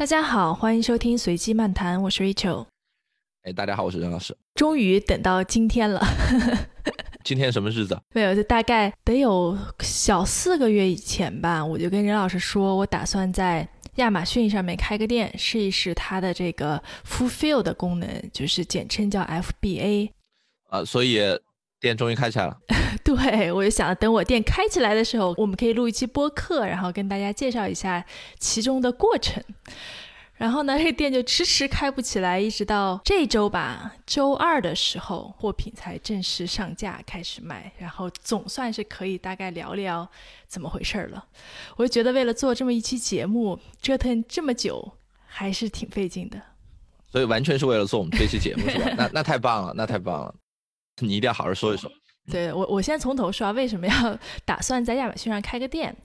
[0.00, 2.64] 大家好，欢迎收听随机漫谈，我是 Rachel。
[3.42, 4.34] 哎，大家好，我是任老师。
[4.54, 6.00] 终于等到今天了，
[7.22, 8.00] 今天什么日子？
[8.14, 20.12] 没有，就大概得有小四个月以前吧，我就跟任老师说，我打算在亚马逊上面开个店，试一试它的这个 Fulfill 的功能，就是简称叫 FBA。
[20.70, 21.20] 啊，所以
[21.80, 22.56] 店终于开起来了。
[23.02, 28.04] 对，我就想等我店开起来的时候，我们可以录一期播客，然后跟大家介绍一下
[28.38, 29.42] 其中的过程。
[30.36, 40.08] 然后呢，这个店就迟迟开不起来，一直到这周吧，周二的时候，货品才正式上架开始卖，然后总算是可以大概聊聊
[40.48, 41.22] 怎么回事了。
[41.76, 44.92] 我就觉得为了做这么一期节目，折腾这么久，
[45.26, 46.40] 还是挺费劲的。
[47.12, 48.94] 所以完全是为了做我们这期节目，是吧？
[48.96, 50.34] 那那太棒了，那太棒了，
[51.06, 51.90] 你一定要好好说一说。
[52.30, 55.96] 对我，我先从头说啊，为什么要 打算在亚马逊上开个店？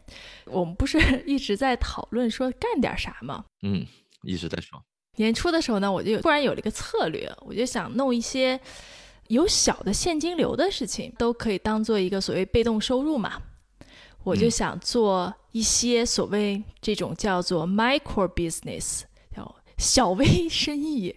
[0.46, 3.46] 我们不是 一直在讨论说干点啥吗？
[3.62, 3.86] 嗯。
[4.24, 4.82] 一直在说，
[5.18, 8.60] 年初的时候呢，我就突然有了一个策略，我就想弄一些
[9.28, 13.40] 有小的现金流的事情，都可以当做一个所谓被动收入嘛。
[14.24, 19.04] 我就想做一些所谓这种叫做 micro business，
[19.36, 21.16] 叫小微生意。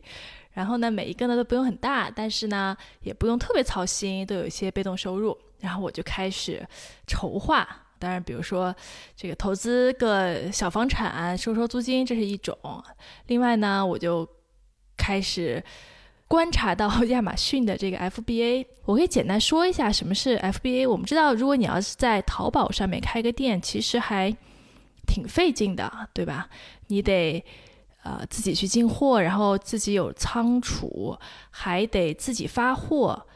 [0.59, 5.39] 然后呢，每一个呢都不用很大，但是呢也不用特别操心，都有一些被动收入。
[5.61, 6.67] 然后我就开始
[7.07, 7.65] 筹划。
[8.01, 8.75] 当然，比如说
[9.17, 12.59] 这个投资个小房产收收租金，这是一种。
[13.29, 14.29] 另外呢，我就
[14.97, 15.63] 开始
[16.27, 18.67] 观察到亚马逊的这个 FBA。
[18.85, 20.91] 我可以简单说一下什么是 FBA。
[20.91, 24.37] 我们知道，如果你要是在淘宝上面开个店，其实还
[25.07, 26.49] 挺费劲的，对吧？
[26.89, 27.45] 你得
[28.03, 31.19] 呃自己去进货，然后自己有仓储，
[31.51, 33.27] 还得自己发货，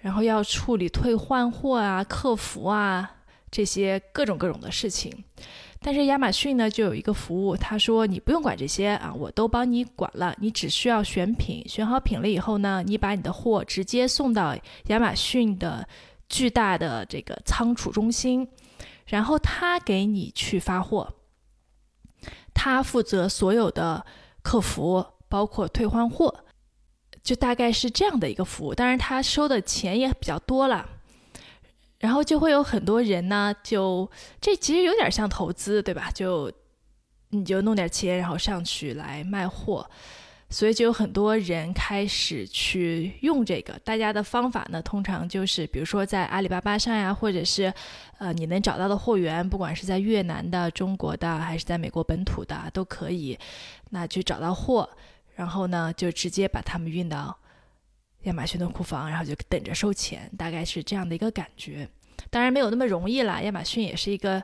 [0.00, 3.16] 然后要处理退换货啊、客服啊。
[3.50, 5.12] 这些各种各种的事情，
[5.78, 15.86] 但是亚马逊呢就有一个服务，他说你不用管这些啊，我都帮你管了，你只需要选品，选好品了以后呢，你把你的货直接送到亚马逊的
[16.30, 18.48] 巨大的这个仓储中心，
[19.04, 21.12] 然后他给你去发货，
[22.62, 24.06] 他负责所有的
[24.40, 26.44] 客服，包括退换货，
[27.20, 30.88] 就大概是这样的一个服务，当然他收的钱也比较多了。
[31.98, 34.08] 然后就会有很多人呢，就
[34.40, 36.08] 这其实有点像投资，对吧？
[36.14, 36.52] 就
[37.30, 39.90] 你就弄点钱，然后上去来卖货，
[40.52, 43.76] 所以就有很多人开始去用这个。
[43.82, 47.72] 大家的方法呢，通常就是比如说在阿里巴巴上呀，或者是
[48.18, 53.36] 呃你能找到的货源，不管是在越南的、中国的，还是在美国本土的，都可以。
[53.90, 54.88] 那去找到货，
[55.34, 57.36] 然后呢，就直接把它们运到。
[58.24, 61.88] 亚马逊的库房，然后就等着收钱，大概是这样的一个感觉。
[62.30, 64.40] 当然没有那么容易啦，亚马逊也是一个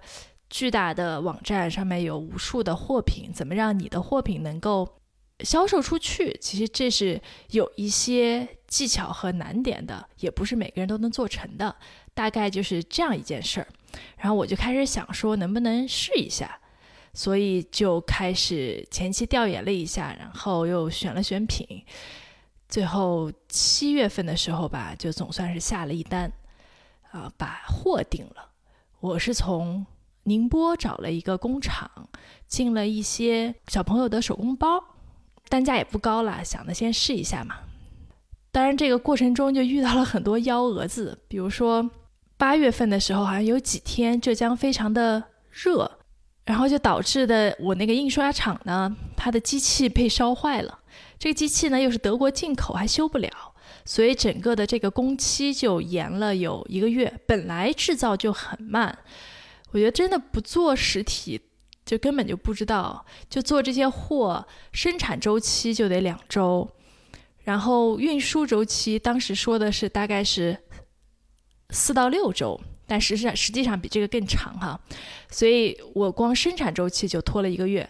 [0.51, 4.97] 巨大的网站，上面有无数的货品，怎么让你的货品能够
[5.45, 6.37] 销售出去？
[6.41, 11.77] 其实这是有一些技巧和难点的，也不是每个人都能做成的。
[12.15, 13.69] 大概就是这样一件事儿。
[14.17, 16.59] 然后我就开始想说，能不能试一下？
[17.15, 21.85] 所以就开始前期调研了一下，然后又选了选品。
[22.69, 26.31] 最后七月份的时候吧，就总算是下了一单，
[27.11, 28.51] 啊，把货定了。
[29.01, 29.87] 我是从
[30.25, 31.91] 宁波找了一个工厂，
[32.47, 34.85] 进了一些小朋友的手工包，
[35.49, 37.57] 单价也不高了，想着先试一下嘛。
[38.51, 41.89] 当然，这个过程中就遇到了很多幺蛾子，比如说
[42.37, 45.99] 八月份的时候，好像有几天浙江非常的热，
[46.45, 50.81] 然后就导致的我那个印刷厂呢，它的机器被烧坏了。
[51.19, 53.31] 这个机器呢又是德国进口，还修不了，
[53.85, 57.13] 所以整个的这个工期就延了有一个月。
[57.27, 58.99] 本来制造就很慢，
[59.73, 61.41] 我觉得真的不做实体，
[61.89, 66.69] 就根本就不知道，就做这些货，生产周期就得两周，
[67.45, 70.55] 然后运输周期当时说的是大概是
[71.71, 74.79] 四到六周，但实际上实际上比这个更长哈，
[75.31, 77.89] 所以我光生产周期就拖了一个月，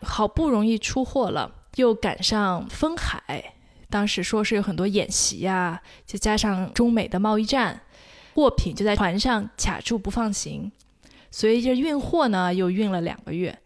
[0.00, 1.50] 好不容易出货了。
[1.74, 3.56] 又赶上封海，
[3.90, 7.80] 当时说是有很多演习呀，就加上中美的贸易战，
[8.32, 10.70] 货品就在船上卡住不放行，
[11.34, 13.58] 所以这运货呢又运了两个月，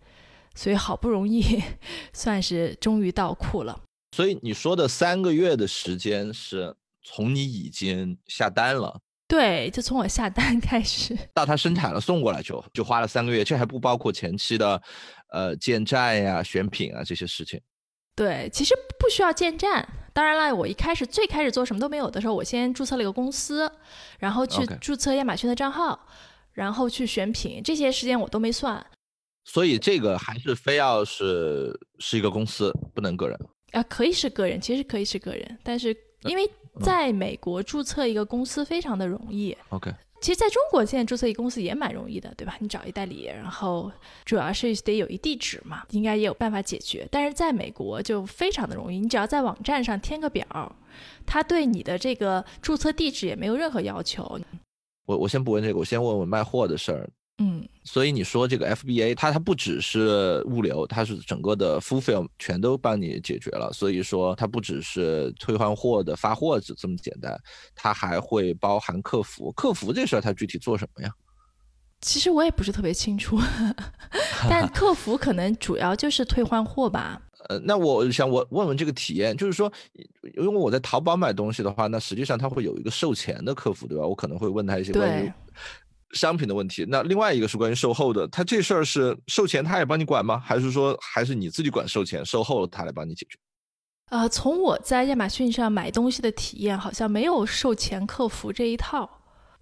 [0.55, 1.62] 所以好不容易
[2.15, 3.79] 算是终于到库了。
[4.17, 8.99] 所以你说的三个月的时间是从你已经下单了？
[9.29, 14.82] 对，就从我下单开始 到他生产了送过来就就花了三个月，这还不包括前期的
[15.31, 17.61] 呃建站呀、选品啊这些事情。
[18.17, 19.87] 对，其实不需要建站。
[20.14, 23.71] 当然了，我一开始最开始做什么都没有的时候，我先注册了一个公司，
[24.19, 26.09] 然后去注册亚马逊的账号，
[26.58, 28.84] 然后去选品，这些时间我都没算。
[29.44, 33.38] 所以这个还是非要是是一个公司，不能个人
[33.70, 36.50] 啊，可以是个人，其实可以是个人，但是因为
[36.82, 39.56] 在美国注册一个公司非常的容易。
[39.69, 39.94] OK。
[40.20, 42.56] 其实在中国现在注册一个公司也蛮容易的，对吧？
[42.58, 43.88] 你找一代理，然后
[44.25, 47.06] 主要是得有一地址嘛，应该也有办法解决。
[47.08, 50.44] 但是在美国就非常的容易，你只要在网站上填个表，
[51.25, 54.40] 他对你的这个注册地址也没有任何要求。
[55.08, 57.08] 我我先不问这个，我先问问卖货的事儿。
[57.38, 63.72] 嗯，所以你说这个 FBA，它它不只是物流，它是整个的 fulfill 全都帮你解决了。
[63.72, 67.40] 所以说它不只是退换货的发货这这么简单，
[67.75, 69.50] 它还会包含客服。
[69.52, 71.11] 客服这事儿它具体做什么呀？
[72.02, 73.40] 其实我也不是特别清楚，
[74.50, 77.22] 但客服可能主要就是退换货吧。
[77.49, 79.73] 呃，那我想我问问这个体验，就是说，
[80.37, 84.06] 因为我在淘宝买东西的话，那实际上它会有一个售前的客服，对吧？
[84.06, 85.32] 我可能会问他一些关于。
[86.12, 90.38] 商品的问题，那另外一个是关于售后的，他这事儿是售前他也帮你管吗？
[90.43, 93.38] 还是说还是你自己管售前，售后他来帮你解决？
[94.08, 99.06] 呃，从我在亚马逊上买东西的体验，好像没有售前客服这一套。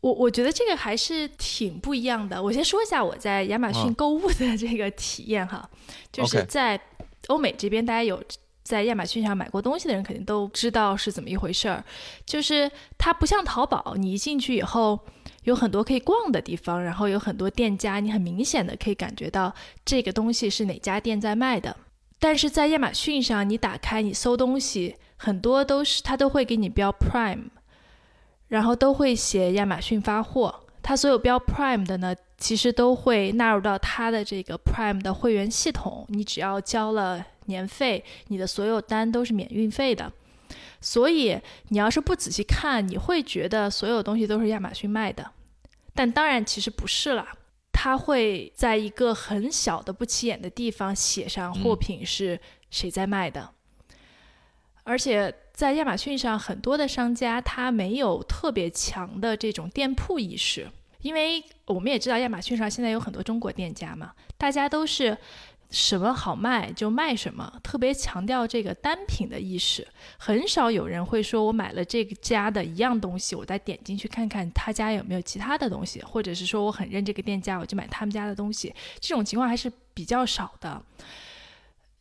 [0.00, 2.40] 我我觉得这个还是挺不一样的。
[2.40, 5.68] 我先说一下我在亚马逊购物的这个体验哈，
[6.12, 6.80] 就是在
[7.28, 8.22] 欧美这边，大家有
[8.62, 11.84] 在亚马逊上买过东西的人，肯定都知道是怎么一回事儿。
[12.24, 15.00] 就是它不像淘宝，你一进去以后。
[15.44, 21.76] 有很多可以逛的地方，然后有很多店家，你很明显的可以感觉到这个东西是哪家店在卖的。
[22.18, 27.44] 但是在亚马逊上，你打开你搜东西，很多都是它都会给你标 Prime，
[28.48, 30.62] 然后都会写亚马逊发货。
[30.82, 36.04] 它所有标 Prime 的呢，其实都会纳入到它的这个 Prime 的会员系统。
[36.08, 40.12] 你只要交了年费，你的所有单都是免运费的。
[40.80, 41.38] 所以
[41.68, 45.30] 你要是不仔细看，你会觉得所有东西都是亚马逊卖的。
[45.94, 47.36] 但当然，其实不是啦。
[47.78, 52.40] 他会在一个很小的不起眼的地方写上货品是
[52.70, 53.50] 谁在卖的，
[54.82, 60.70] 而且在亚马逊上，很多的商家他没有特别强的这种店铺意识，
[61.02, 65.16] 因为我们也知道亚马逊上现在有很多中国店家嘛，大家都是。
[65.68, 69.86] 什么好卖就卖什么，特别强调这个单品的意识，
[70.16, 80.80] 很少有人会说我买了这个家的一样东西，我再点进去看看他家有没有其他的东西，或者是说我很认这个店家，我就买他们家的东西，这种情况还是比较少的。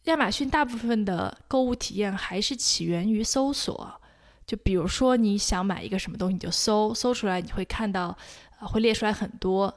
[0.03, 4.00] 亚马逊大部分的购物体验还是起源于搜索，
[4.45, 8.15] 就比如说你想买一个什么东西，你就搜，搜出来你会看到，
[8.62, 9.74] 会列出来很多。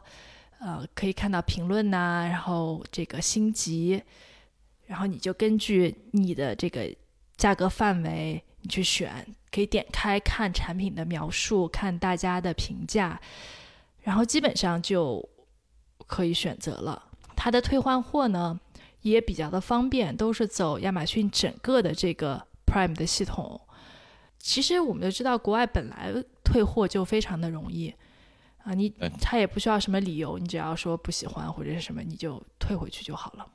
[0.61, 4.03] 呃，可以看到评论呐，然后这个星级，
[4.87, 6.93] 然后你就根据你的这个
[7.37, 13.21] 价格范围，你去选，可以点开看产品的描述，看大家的评价，
[14.03, 15.29] 然后基本上就
[16.09, 17.05] 可以选择了。
[17.37, 18.59] 它的退换货呢
[19.03, 23.61] 也比较的方便，都是走亚马逊整个的这个 Prime 的系统。
[24.41, 27.95] 其实我们都知道，国外本来退货就非常的容易。
[28.69, 33.47] 啊，你他也不需要什么理由，你只要说不喜欢或者是什么，你就退回去就好了。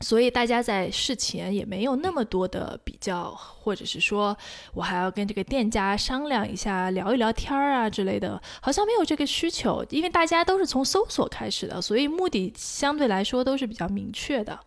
[0.00, 4.36] 所以大家在事前也没有那么多的比较，或者是说
[4.72, 14.60] 我还要跟这个店家商量一下、聊一聊天儿啊之类的，好像没有这个需求，因为大家都是从搜索开始的，所以目的相对来说都是比较明确的。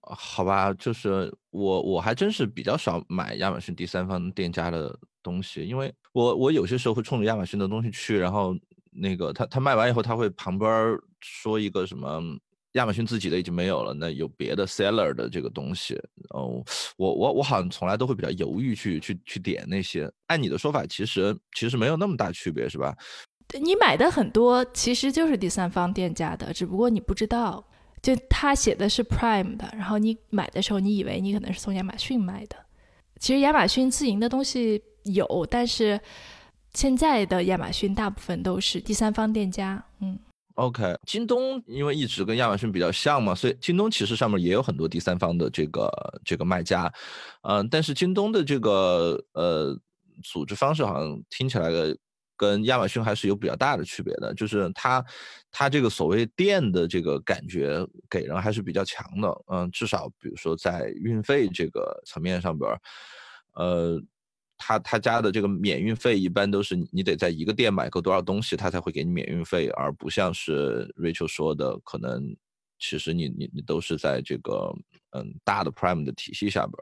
[0.00, 8.56] 好吧，就是我我还真是比较少买亚马逊第三方店家的东西，因为我我有些时候会冲着亚马逊的东西去，然后
[8.92, 12.22] 那个他他卖完以后，他会旁边说一个什么
[12.72, 16.00] 亚马逊自己的已经没有了，那有别的 seller 的这个东西，
[16.30, 16.62] 哦，
[16.96, 20.08] 我我我好像从来都会比较犹豫去去去点那些。
[20.28, 22.94] 按你的说法，其实其实没有那么大区别，是吧？
[23.60, 27.64] 你买的很多其实就是第三方店家的，只不过你不知道。
[28.02, 32.56] 就他写的是 Prime 的，然后你买的时候，你以为你可能是从亚马逊买的，
[33.18, 36.00] 其实亚马逊自营的东西有，但是
[36.72, 39.84] 现在的亚马逊大部分都是第三方店家。
[40.00, 40.18] 嗯
[40.54, 45.90] ，OK，京东因为一直跟亚马逊比较像嘛，所以京东其实上面也有很多第三方的这个
[46.24, 46.92] 这个卖家，
[47.42, 49.78] 嗯，但是京东的这个呃
[50.22, 51.96] 组织方式好像听起来的。
[52.36, 55.02] 跟亚马逊还是有比较大的区别的，就是它，
[55.52, 57.78] 它这个所谓店的这个感觉
[58.10, 62.68] 给人还是比较强的，嗯，至少比如说在运费这个层面上边，
[63.54, 64.02] 呃，
[64.66, 72.34] 他他家的这个免运费一般都是你得在一个店买够多少东西，他才会给你免运费，而不像是 Rachel 说的，可能
[72.78, 74.74] 其实你你你都是在这个
[75.10, 76.72] 嗯大的 Prime 的体系下边，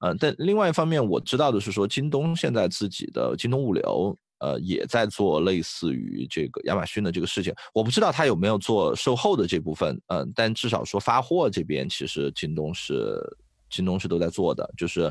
[0.00, 4.14] 嗯，但另外一方面我知道的是说，京东现在自己的京东物流。
[4.44, 7.54] 呃，也在做类似于这个亚马逊的这个事情。
[7.72, 13.20] 我不知道他有没有做售后的这部分，嗯，但至少说发货这边，其实京东是。
[13.72, 15.10] 京东是都在做的，就是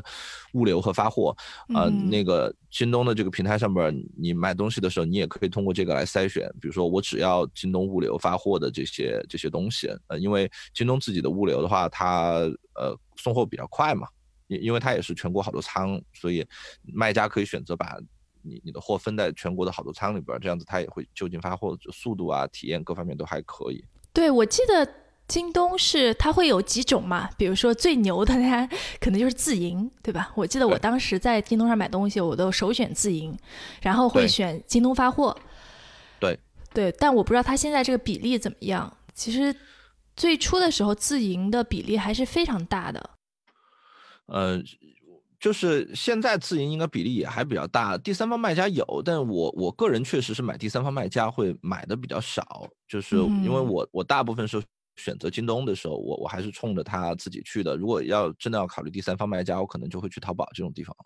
[0.54, 1.36] 物流和发货。
[1.74, 6.48] 呃，那个京东的这个平台上边，你买东西的时候，你也可以通过这个来筛选。
[6.60, 9.88] 比如说，我只要京东物流发货的这些这些东西。
[10.06, 12.38] 呃，因为京东自己的物流的话，它
[12.76, 14.06] 呃送货比较快嘛，
[14.46, 16.46] 因因为它也是全国好多仓，所以
[16.84, 17.98] 卖家可以选择把
[18.42, 23.84] 你你的货分在全国的好多仓里边，这样子它也会就近发货，速度啊、体验各方面都还可以。
[24.12, 25.01] 对，我记得。
[25.28, 27.30] 京东是它会有几种嘛？
[27.38, 28.68] 比如说最牛的，它
[29.00, 30.30] 可能就是自营，对吧？
[30.34, 33.34] 我记得我当时在京东上买东西，我都首选自营，
[33.80, 35.34] 然后会选京东发货。
[36.20, 36.38] 对
[36.74, 38.94] 对，但我不知道它现在这个比例怎么样。
[39.14, 39.54] 其实
[40.14, 43.10] 最初的时候，自营的比例还是非常大的。
[44.26, 44.62] 呃，
[45.40, 54.62] 就是现在自营应该比例也还比较大，第三方卖家有，但我我个人确实是买第三方卖家会买的比较少，就是因为我我大部分时候。
[54.96, 57.76] 选择京东的时候，我我还是冲着他自己去的。
[57.76, 60.96] 如果要真的要考虑第三方卖家，我可能就会去淘宝这种地方，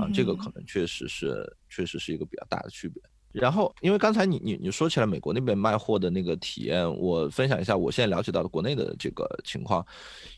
[0.00, 3.02] 啊，这个可能确实是确实是一个比较大的区别。
[3.32, 9.84] 然后，因为刚才你你你说起来美国那边卖货的那个体验，我分享一下我现在了解到的国内的这个情况。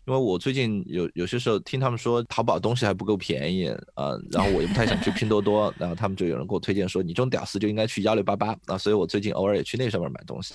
[0.06, 10.54] 因为我最近有有些时候听他们说淘宝东西还不够便宜呃，然后我也不太想去拼多多，然后他们就有人给我推荐说你这种屌丝就应该去幺六八八啊，所以我最近偶尔也去那上面买东西，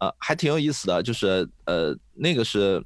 [0.00, 2.82] 呃，还挺有意思的，就是呃那个是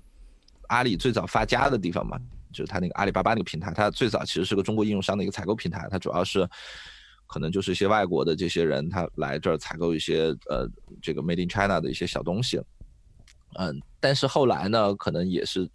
[0.66, 2.18] 阿里最早发家的地方嘛，
[2.52, 6.48] 就是他那个阿里巴巴那个平台，它最早其实是个中国应用商的一个采购平台，它主要是。
[7.32, 10.68] 可能就是一些外国的这些人，他来这儿采购一些呃
[11.00, 12.60] 这个 Made in China 的一些小东西，
[13.56, 15.70] 嗯，但是后来呢，可能也是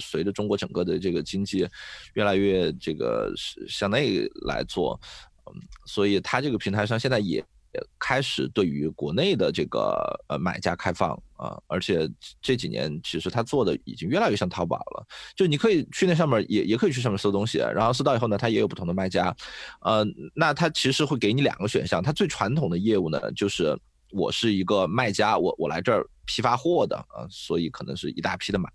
[0.00, 1.68] 随着中国整个的这个经济
[2.14, 3.30] 越来越这个
[3.68, 4.98] 向内来做，
[5.44, 7.44] 嗯，所以他这个平台上现在也。
[7.74, 12.08] 也开始对于国内的这个呃买家开放啊，而且
[12.40, 15.06] 这几年其实他做的已经越来越像淘宝了。
[15.34, 19.34] 就你可以去那上面，也也可以去上面搜东西，然后搜到以后呢，他也有不同的卖家，
[19.80, 22.00] 呃，那他其实会给你两个选项。
[22.00, 23.76] 他最传统的业务呢，就是
[24.12, 28.70] 我是一个卖家，我我来这儿批发货的啊，所以可能是一大批的买，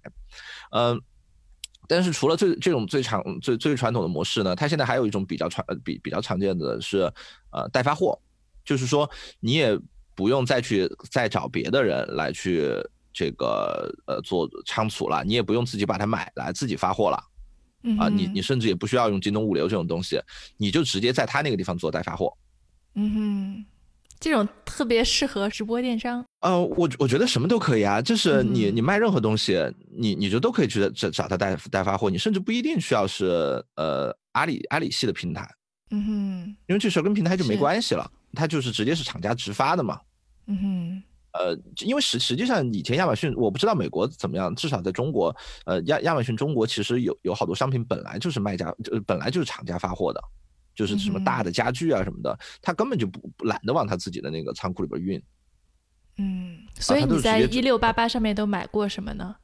[0.72, 1.02] 嗯，
[1.88, 7.12] 但是除了最这种最常最最传统的模式呢，它现在还有一种比较传比比较常见的是
[7.52, 8.20] 呃代发货。
[8.66, 9.78] 就是说，你也
[10.16, 12.72] 不用再去再找别的人来去
[13.14, 17.18] 这个呃做仓储了，你也不用自己把它买来自己发货了，
[17.98, 20.22] 啊，你你甚至也不需要用京东物流这种东西，
[20.58, 22.32] 你就直接在他那个地方做代发货。
[22.96, 23.66] 嗯哼，
[24.20, 26.26] 这种特别适合直播电商。
[26.42, 29.58] 呃，我我觉得什么都可以啊，就是你你卖任何东西，
[29.96, 35.50] 你你就都可以去找找他代代发货，你甚至不一定需要是呃阿里阿里系的平台。
[35.92, 38.12] 嗯哼，因为这事儿跟平台就没关系了。
[38.34, 40.00] 它就是直接是厂家直发的嘛，
[40.48, 50.22] 嗯哼，呃，因为实实际上以前亚马逊我不知道美国怎么样，至少在中国，呃亚亚马逊中国其实有有好多商品本来就是卖家，呃本来就是厂家发货的，
[50.76, 51.42] 就是什么大。
[51.42, 55.24] 的家具啊什么的，他根本就不懒得往他自己的那个仓库里边运，
[56.18, 59.36] 嗯，所以你在一六八八上面都买过什么呢？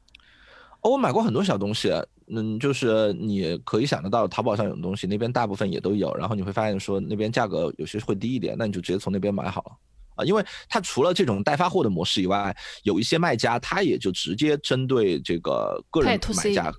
[0.86, 1.90] 哦，我买过很多小东西。
[2.28, 6.14] 嗯，就是你可以想得到，淘宝上有的东西，那边大部分也都有。
[6.14, 9.72] 然后你会发现说，那边价格有些会低一点，那你就直接从那边买好了
[10.16, 10.24] 啊。
[10.24, 16.72] 因为它除了这种代发货的模式以外，有一些卖家他也就直接针对这个个人买家，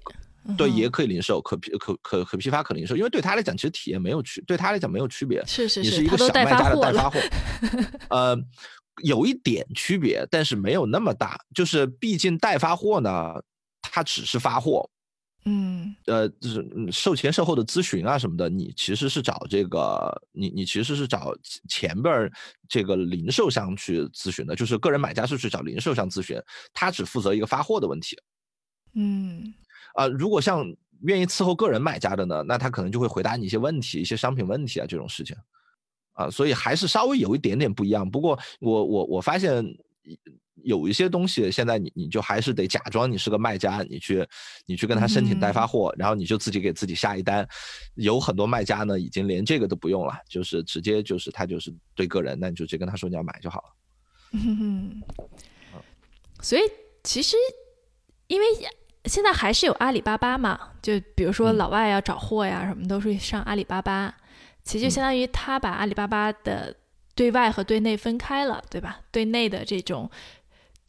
[0.57, 2.95] 对，也可以零售，可批可可可批发可零售。
[2.95, 5.41] 因为对他来讲，其实体验没有区，对他来讲没有区别。
[5.45, 7.19] 是是是，你是一个小卖家的代发货。
[8.09, 8.37] 呃，
[9.01, 11.39] 有一点区别，但是没有那么大。
[11.55, 13.35] 就是毕竟代发货呢，
[13.91, 14.89] 它只是发货。
[15.49, 21.33] 嗯，呃，就是售前售后的咨询啊什么的，你其实是找这个，你你其实是找
[21.69, 22.31] 前边儿
[22.67, 26.37] 这个零售商去咨询的，就是个人买家是去找零售商咨询，
[26.73, 28.17] 他只负责一个发货的问题。
[28.95, 29.53] 嗯，
[29.93, 30.65] 啊，如果像
[31.03, 35.33] 愿意伺候个人买家的呢，那他可能就会回答你一些问题，一些商品问题啊这种事情，
[36.11, 38.09] 啊，所以还是稍微有一点点不一样。
[38.09, 39.65] 不过我我我发现。
[40.63, 44.27] 有一些东西，现在你你就还是得假装你是个卖家，你去
[44.65, 47.47] 你去跟他申请代发货，然后你就自己给自己下一单。
[47.95, 53.67] 有很多卖家呢，已经连这个都不用了，就是直接就是他就是对个人，那你就直接跟他说你要买就好了。
[54.33, 55.01] 嗯，
[56.41, 56.61] 所以
[57.03, 57.37] 其实
[58.27, 58.45] 因为
[59.05, 64.13] 现在还是有阿里巴巴嘛，就比如说老外要找货呀什么都是上阿里巴巴，
[64.63, 66.75] 其实就相当于他把阿里巴巴的
[67.17, 69.01] 对外和对内分开了，对吧？
[69.11, 70.09] 对内的这种。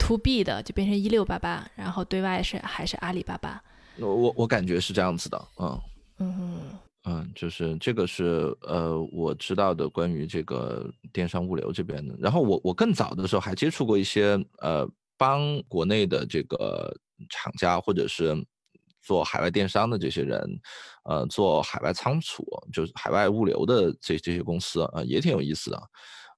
[0.01, 3.61] to B 的就变成一六八八，然后对外是还是阿里巴巴。
[3.99, 5.81] 我我感觉是这样子的，嗯
[6.21, 6.61] 嗯
[7.03, 12.15] 嗯，就是这个是呃我知道的关于这个电商物流这边的。
[12.21, 16.97] 然后我我更早的时候还接触过一些呃帮国内的这个
[17.29, 18.37] 厂家或者是
[19.03, 20.61] 做海外电商的这些人，
[21.07, 25.83] 呃做海外仓储就是海外物流的这这些公司啊也挺有意思的，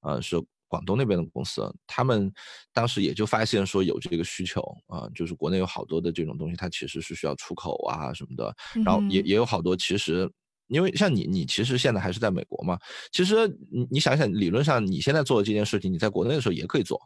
[0.02, 0.36] 呃是
[0.68, 2.32] 广东那边的公司，他们
[2.72, 8.54] 当时也就发现说有这个需求啊，就是国内有好多的这种东西它其实是需要出口啊什么的，
[8.84, 10.30] 然后也也有好多其实。
[10.68, 12.78] 因为像你，你其实现在还是在美国嘛。
[13.10, 16.96] 其实你你想想，理论上你现在做的这件事情，你在国内的时候也可以做。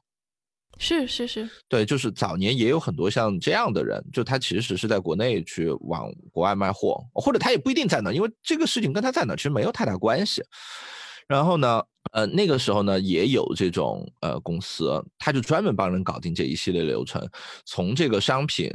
[0.76, 10.42] 是是是，对，就是早年也有很多像这样的人，就他其实是在国内去往国外卖货，或者他也不一定在那，因为这个事情跟他在哪其实没有太大关系。
[11.28, 11.82] 然后呢？
[12.12, 17.26] 呃，那个时候呢，也有这种呃公司，他就专门帮人搞定这一系列流程，
[17.64, 18.70] 从这个商品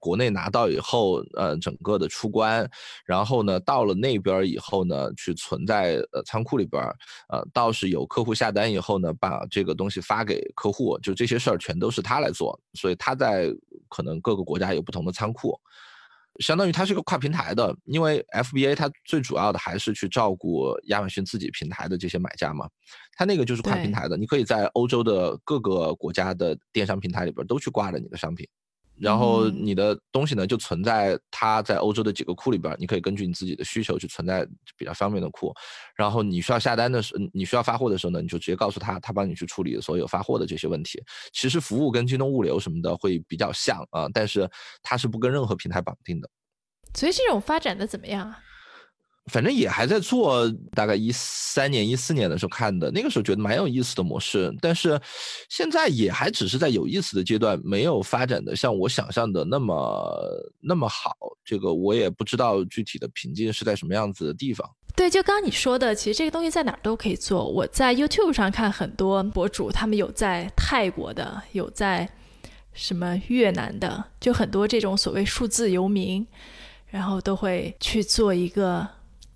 [0.00, 2.68] 国内拿到以后，呃，整个的出关，
[3.04, 6.82] 然后呢，到了那边以后呢，去存在呃仓库里边，
[7.28, 13.52] 呃，到是有客户下单以后呢，把这个东西发给客户，就这些事儿全都是他来做，所以他在
[13.88, 15.56] 可能各个国家有不同的仓库。
[16.40, 22.68] 相当于它是个跨平台的，因为 FBA 它最主要的还是去照顾亚马逊自己平台的这些买家嘛，
[23.16, 28.46] 它那个就是跨平台的，你可以在欧洲的各个国家的电商平台里边都去挂着你的商品。
[28.96, 34.46] 然后你的东西呢，就存在它在欧洲的几个库里边，你可以根据你自己的需求去存在
[34.76, 35.52] 比较方便的库。
[35.96, 41.02] 然后你需要下单的时候，你需要发货的时候呢，你就直接告诉他，他帮你去处理所有发货的这些问题。
[41.32, 44.48] 其实服务跟京东物流什么的会比较像啊，但是
[44.82, 46.30] 它是不跟任何平台绑定的。
[46.94, 48.38] 所以这种发展的怎么样啊？
[49.32, 55.00] 反正也还在做，大概一三年、一四年的时候看的，那个时候觉得蛮有意思的模式，但是
[55.48, 61.16] 现在也还只是在有意思的阶段，没有发展的像我想象的那么那么好。
[61.42, 64.68] 这个我也不知道具体的瓶颈是在什么样子的地方。
[64.94, 67.48] 对，就刚刚你说的，其实这个东西在哪儿都可以做。
[67.48, 72.06] 我在 YouTube 上看很多博主，他们有在泰国的，有在
[72.74, 76.26] 什么越南的，就很多这种所谓数字游民，
[76.86, 78.86] 然后都会去做一个。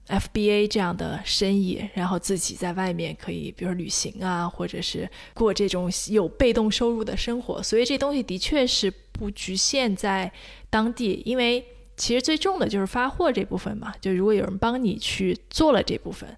[0.08, 7.62] FBA 这样的生意，然后自己在外面可以，比如旅行啊，或者是过这种有被动收入的生活。
[7.62, 10.32] 所以这东西的确是不局限在
[10.70, 11.62] 当地，因为
[11.96, 13.92] 其实最重的就是发货这部分嘛。
[14.00, 16.28] 就如果有人帮你去做了这部分，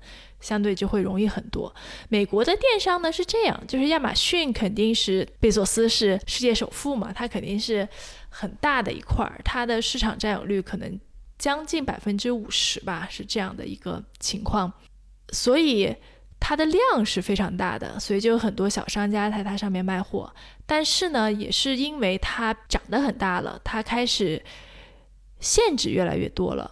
[0.41, 1.73] 相对就会容易很多。
[2.09, 7.89] 美国的电商呢是这样，就是亚马逊肯定是贝佐斯是世界首富嘛，他肯定是
[8.31, 10.99] 很大的一块儿，它的市场占有率可能。
[11.41, 14.71] 将近百分之五十吧，是这样的一个情况，
[15.31, 15.97] 所以
[16.39, 20.31] 它的量是非常大的，所以就有很多小商家在它上面卖货。
[20.67, 24.45] 但是呢，也是因为它长得很大了，它开始
[25.41, 26.71] 限制越来越多了。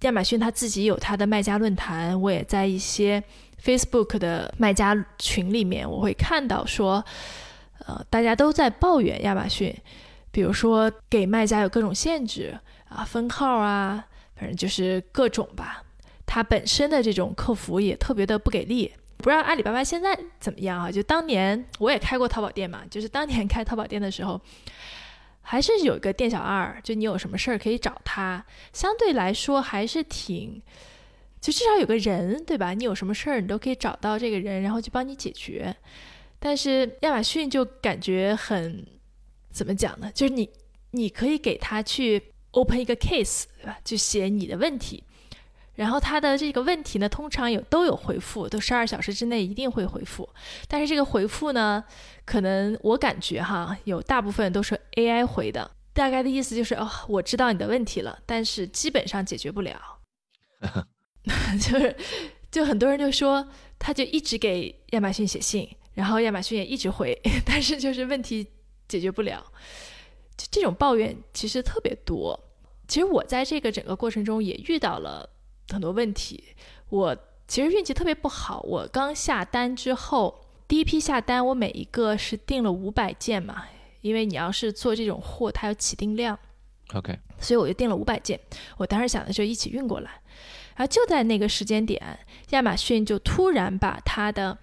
[0.00, 3.22] 亚马逊它自己有它的卖家论坛，我也在一些
[3.62, 7.04] Facebook 的卖家群里面，我会看到说，
[7.86, 9.76] 呃，大家都在抱怨亚马逊，
[10.30, 12.58] 比如说给卖家有各种限制。
[12.88, 15.82] 啊，分号啊，反正就是各种吧。
[16.24, 18.92] 它本身的这种客服也特别的不给力。
[19.18, 20.90] 不知道阿里巴巴现在怎么样啊？
[20.90, 24.38] 就当年我也开过淘宝店嘛，就是当年开淘宝店的时候，
[25.40, 30.60] 还是有一个店小二，就你有什么事儿可以找他，相对来说还是挺，
[31.40, 32.74] 就至少有个人，对吧？
[32.74, 35.74] 你有什么事儿，你都可以找到这个人，然后去帮你解决。
[36.38, 38.84] 但是亚马逊就感觉很，
[39.50, 40.10] 怎么讲呢？
[40.12, 40.50] 就是你
[40.90, 42.22] 你可以给他去。
[42.56, 43.78] Open 一个 case，对吧？
[43.84, 45.04] 就写你的问题，
[45.74, 50.28] 然后他的这个问题呢，通常有都有回复，都十二小时之内一定会回复。
[50.66, 51.84] 但是这个回复呢，
[52.24, 59.80] 可能我感觉哈，有大部分都是 AI 回的，大概的意思就是哦，我知道你的问题了，但是基本上解决不了。
[61.60, 61.96] 就是，
[62.52, 63.46] 就很多人就说，
[63.78, 68.46] 他就一直给亚马逊写信，然后亚马逊也一直回， 但是就是问题
[68.86, 69.44] 解决不了。
[70.36, 72.38] 就这种抱怨其实特别多。
[72.88, 75.28] 其实我在这个整个过程中也遇到了
[75.68, 76.44] 很多问题。
[76.88, 77.16] 我
[77.48, 78.60] 其实运气特别不好。
[78.62, 83.64] 我刚下单之后，第一批下单，我每一个是订了五百件嘛，
[84.00, 86.38] 因为你要是做这种货，它有起订量。
[86.94, 87.18] OK。
[87.38, 88.40] 所以我就订了五百件。
[88.78, 90.10] 我当时想的就一起运过来。
[90.76, 92.18] 然后就在那个时间点，
[92.50, 94.56] 亚马逊就突然把它的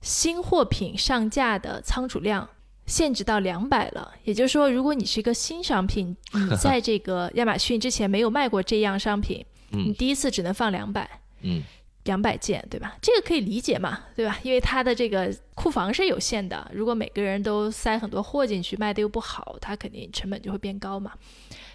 [0.00, 2.48] 新货品上架的仓储量。
[2.88, 11.08] 限制到两百了，也就是说，如果你是一个新商品， 你在这个 亚马逊之前没有卖过这样商品，你第一次只能放两百，
[11.42, 11.62] 嗯，
[12.04, 12.96] 两百件，对吧？
[13.02, 14.38] 这个可以理解嘛，对吧？
[14.42, 21.12] 因为它的这个库房是有限的，如果每个人都塞很多货进去，卖的又不好，它肯定成本就会变高嘛。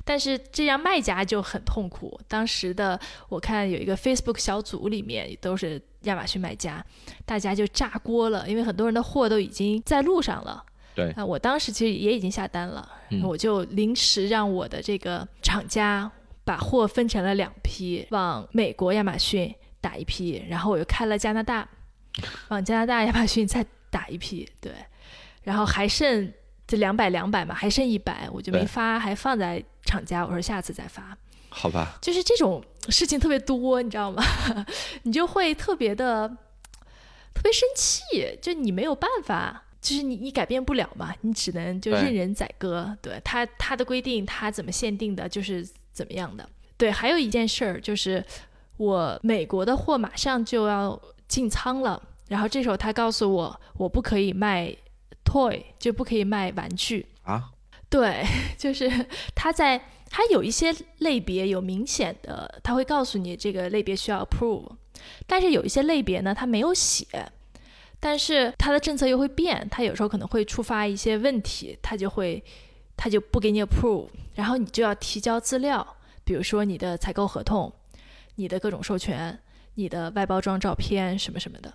[0.05, 2.19] 但是这样卖家就很痛苦。
[2.27, 2.99] 当时的
[3.29, 6.83] 我看有一个 Facebook 小组里面都是亚马逊卖家，
[7.23, 10.65] 大家就炸锅了，因为很多人的货都已经在路上了。
[10.95, 12.87] 对啊，我当时其实也已经下单了，
[13.23, 16.11] 我就临时让我的这个厂家
[16.43, 21.67] 把货分成了两批，往美国亚马逊打一批，然后我又开了加拿大，
[22.49, 24.71] 往加拿大亚马逊再打一批，对，
[25.43, 26.31] 然后还剩
[26.67, 31.17] 这两百两百嘛，还剩一百，我就没发，还放在厂家，我说下次再发。
[31.49, 34.23] 好吧，就是这种事情特别多，你知道吗？
[35.03, 36.27] 你就会特别的
[37.33, 38.01] 特别生气，
[38.41, 39.63] 就你没有办法。
[39.83, 42.97] 就是你，你改变不了嘛，你只能就任人宰割。
[43.01, 46.49] 对他，他的规定，他怎么限定的，就是怎么样的。
[46.77, 48.23] 对，还有一件事儿，就是
[48.77, 54.73] 我美国的货马上就要进仓了，然后这时候他告诉我，我不可以卖
[55.25, 57.51] toy，就不可以卖玩具啊。
[57.91, 58.25] 对，
[58.57, 58.89] 就是
[59.35, 64.71] 他在他有一些类别有明显的，他会告诉你这个类别需要 approve，
[65.27, 67.05] 但是有一些类别呢，他没有写。
[68.05, 72.43] 但是他的政策又会变，他有时候可能会触发一些问题，他就会，
[72.97, 77.71] 他就不给你 approve，然后你就要提交资料，比如说你的采购合同、
[78.35, 79.39] 你的各种授权、
[79.75, 81.73] 你的外包装照片什么什么的，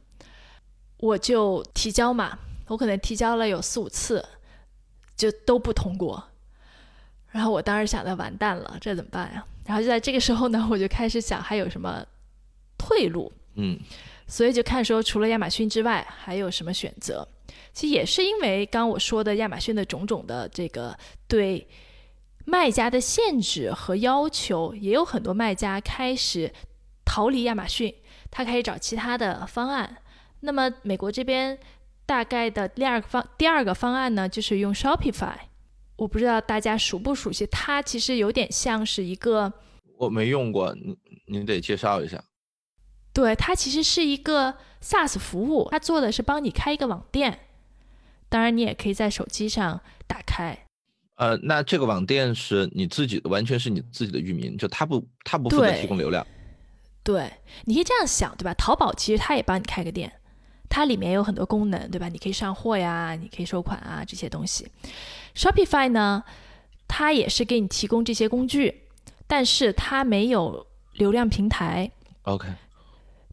[0.98, 4.22] 我就提交嘛，我可能提交了有四五次，
[5.16, 6.22] 就都不通过，
[7.30, 9.42] 然后我当时想的完蛋了，这怎么办呀？
[9.64, 12.04] 然后就在这个时候呢，我就开始想还有什么
[12.76, 13.80] 退路，嗯。
[14.28, 17.26] 所以就看说，除了亚马逊之外，还有什么选择？
[17.72, 21.66] 其实也是因为刚我说的亚马逊的种种的这个对
[22.44, 26.52] 卖家的限制和要求，也有很多卖家开始
[27.04, 27.94] 逃离亚马逊，
[28.30, 29.96] 他开始找其他的方案。
[30.40, 31.58] 那么美国这边
[32.04, 35.36] 大概的第二个方第二个方案呢，就是用 Shopify。
[35.96, 39.52] 我不知道大家熟不熟悉，它其实有点像是一个，
[39.96, 42.22] 我没用过，你你得介绍一下。
[43.12, 47.40] 对，它其实是一个 SaaS 服务，它做的是帮你开一个网店，
[48.28, 50.66] 当然你也可以在手机上打开。
[51.16, 56.24] 呃，那这个网店是你自己的，完全是你自己的域名，就它不，它不负责提供流量。
[57.02, 57.32] 对，
[57.64, 58.54] 你可以这样想，对吧？
[58.54, 60.12] 淘宝其实它也帮你开个店，
[60.68, 62.08] 它里面有很多功能，对吧？
[62.08, 64.70] 你可以上货呀，你可以收款啊，这些东西。
[65.34, 66.22] Shopify 呢，
[66.86, 68.82] 它也是给你提供这些工具，
[69.26, 71.90] 但是它没有流量平台。
[72.22, 72.46] OK。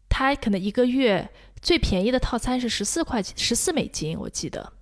[0.09, 1.29] 它可能一个月
[1.61, 4.73] 最便宜的套餐是十四块钱，十四美金，我记得。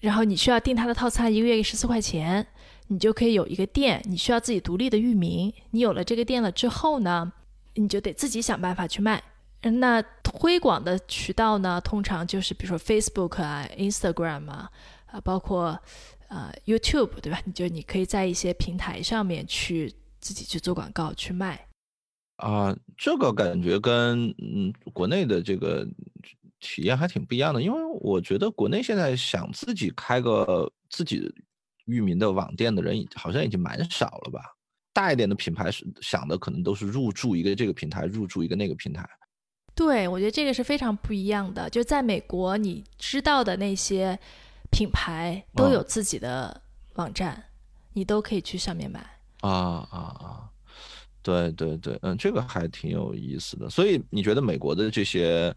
[0.00, 2.46] 然后你需要订它的套餐，一个月十四块钱，
[2.88, 4.02] 你就可以有一个店。
[4.04, 5.52] 你需要自己独立的域名。
[5.70, 7.32] 你有了这个店了之后呢，
[7.74, 9.22] 你就得自己想办法去卖。
[9.62, 14.70] 那推广的渠道呢，通常就是比如说 Facebook 啊、Instagram 啊，
[15.06, 15.80] 啊，包括
[16.28, 17.40] 呃 YouTube，对吧？
[17.46, 21.66] 你就你可以在一些平台上面去自己去做广告去卖。
[22.36, 25.86] 啊，这个感觉跟嗯国内的这个
[26.60, 31.32] 体验还挺不一样的，因为我觉得国内现在想自己开个自己
[31.84, 34.40] 域名的网店的人，好像已经蛮少了吧。
[34.92, 39.08] 大一点的品牌是想的可能都是入驻一个这个平台，入驻一个那个平台。
[39.74, 41.68] 对，我觉得这个是非常不一样的。
[41.68, 44.16] 就在美国，你知道的那些
[44.70, 46.62] 品牌都有自己的
[46.94, 47.42] 网站，
[47.92, 49.00] 你都可以去上面买。
[49.40, 49.50] 啊
[49.90, 50.50] 啊啊！
[51.24, 53.70] 对对对，嗯，这个还挺有意思的。
[53.70, 55.52] 所以你觉得美国的这些，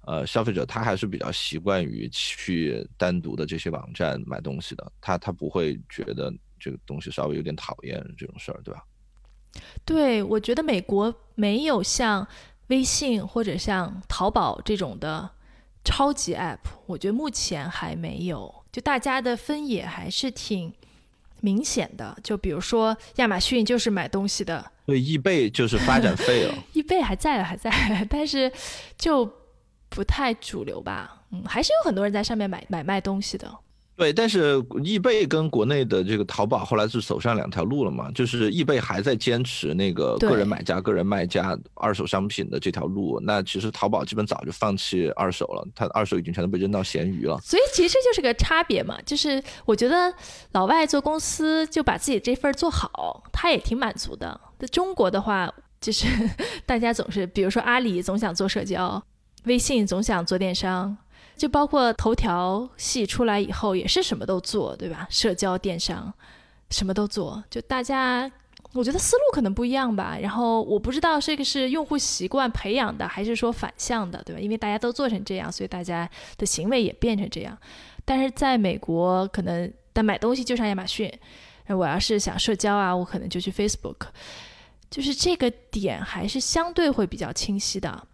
[0.00, 8.82] 呃，消费者他还是比较习惯于去单独的这些网站买东西的，他他不会觉得这个东西稍微有点讨厌这种事儿，对吧？
[9.84, 12.26] 对，我觉得美国没有像
[12.66, 15.30] 微信或者像淘宝这种的
[15.84, 20.74] 超级 app，我觉得目前还没有，就大家的分野还是挺。
[21.42, 27.70] 明显的，就比如说亚马逊就是买东西的，对，易贝就是发展废了， 易贝还在还在，
[28.08, 28.50] 但是
[28.96, 29.30] 就
[29.88, 33.52] 不太主流吧，嗯，还是有很多人在上面买买卖东西的。
[33.94, 38.10] 对，但是易贝跟国内的这个淘宝后来是走上两条路了嘛？
[38.12, 43.20] 就是易贝还在坚持那个个人买家、个人卖家、二手商品的这条路。
[43.20, 47.38] 那其实淘宝基本早就放弃二手了，它二手已经全都被扔到闲鱼了。
[47.42, 50.12] 所以其实就是个差别嘛，就是我觉得
[50.52, 54.40] 老外做公司就把自己这份做好，他也挺满足的。
[54.58, 56.06] 在中国的话，就是
[56.66, 59.00] 大家总是，比如说阿里总想做社交，
[59.44, 60.96] 微信总想做电商。
[61.36, 65.06] 就包括头条系出来以后，也是什么都做，对吧？
[65.10, 66.12] 社交电商，
[66.70, 67.42] 什么都做。
[67.50, 68.30] 就大家，
[68.72, 70.16] 我觉得思路可能不一样吧。
[70.20, 74.40] 然后我不知道这个是用户习惯培养的，还是说反向的，对吧？
[74.40, 77.56] 因为大家都做成这样，所以大家的行为也变成这样。
[78.04, 81.12] 但是在美国，可能但买东西就上亚马逊，
[81.68, 84.06] 我要是想社交啊，我可能就去 Facebook，
[84.90, 88.06] 就是这个点还是相对会比较清晰的。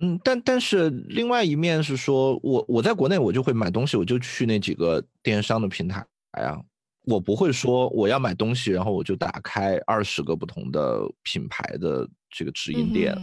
[0.00, 6.58] 嗯，但但是另外一面是说，我我在国内我就会买东西，我就去那几个电商的平台啊，
[7.04, 13.14] 我不会说我要买东西，然后我就打开二十个不同的品牌的这个直营店，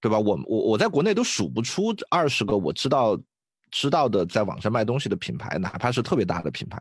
[0.00, 0.18] 对吧？
[0.18, 3.20] 我我我在国内都数不出二十个我知道
[3.72, 6.80] 知道的在网上卖东西的品牌，哪怕是特别大的品牌。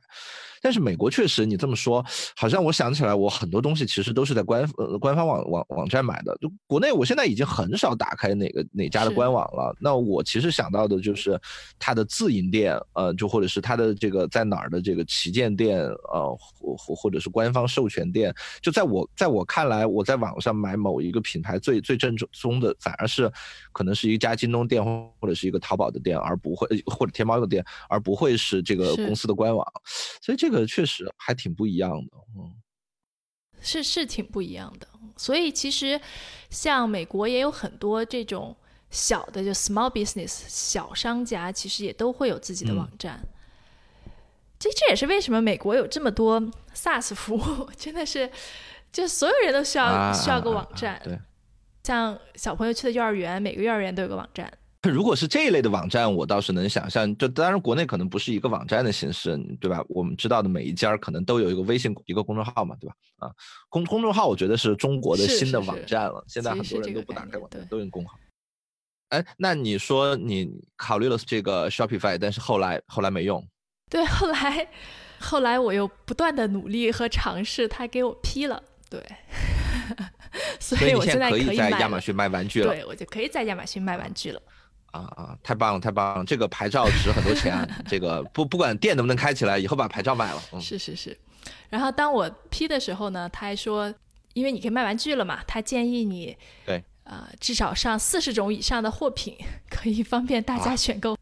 [0.66, 2.04] 但是美国确实，你这么说，
[2.36, 6.36] 好像我想起来，我很多东西其实都是在官呃官方网网网站买的。
[6.42, 9.76] 就国内，我现在已经很少打开哪个哪家的官网了。
[9.80, 11.40] 那我其实想到的就是
[11.78, 18.34] 它的自营店，呃，就或者是它的这个在哪儿的这个旗舰店，呃，或或或者是官方授权店。
[18.60, 23.32] 就在我在我看来，我在网上买某一个品牌最最正宗的，反而是
[23.72, 29.64] 可能是一家京东店或者是一个淘宝的店，而不会或者天猫的店，而不会是这个公司的官网。
[30.24, 30.55] 所以这个。
[30.56, 32.56] 呃，确实还挺不一样的，嗯，
[33.60, 34.88] 是是挺不一样的。
[35.18, 36.00] 所以其实
[36.50, 38.56] 像美国也有很多这种
[38.90, 43.20] 小的就 small business 小商家，其实也都会有自己的网站。
[44.58, 46.42] 这这也是为什么美国有这么多
[46.74, 48.32] SaaS 服务，真的是
[48.94, 51.02] 就所有人都需要需要个网站。
[51.04, 51.20] 对，
[51.84, 54.52] 像小朋友去的幼儿园，每个幼儿园都有个网站。
[54.90, 57.16] 如果是这一类的网站，我倒是能想象。
[57.18, 59.84] 就当然，国内可能不是一个网站的形式，对吧？
[59.90, 62.96] 我们知道的每一家可能都有一个微信一个公众号嘛，对吧？
[63.20, 63.32] 啊，
[63.70, 66.24] 公公众号我觉得是中国的新的网站了。
[66.28, 68.18] 现在很多人都不打开网站，都用公号。
[69.10, 73.46] 哎，那你说你考虑了这个 Shopify，但是后来后来没用。
[73.90, 74.68] 对，后来
[75.20, 78.62] 后来我又不断的努力和尝试，他给我批了。
[78.90, 79.04] 对，
[80.60, 82.74] 所以我现在可以在亚马逊卖玩具了。
[82.74, 84.42] 对，我就可以在亚马逊卖玩具了。
[84.96, 86.26] 啊啊，太棒了，太棒了！
[86.26, 90.42] 这个牌照值很多钱， 这个不不管店能不能开起来，以后把牌照卖了。
[90.62, 91.18] 是是是，
[91.70, 93.94] 然后当我批的时候呢，他还说，
[94.34, 99.36] 因为你可以卖玩具了嘛，他建议你对啊，至少上四十种以上的货品，
[99.70, 101.18] 可以方便大家选购。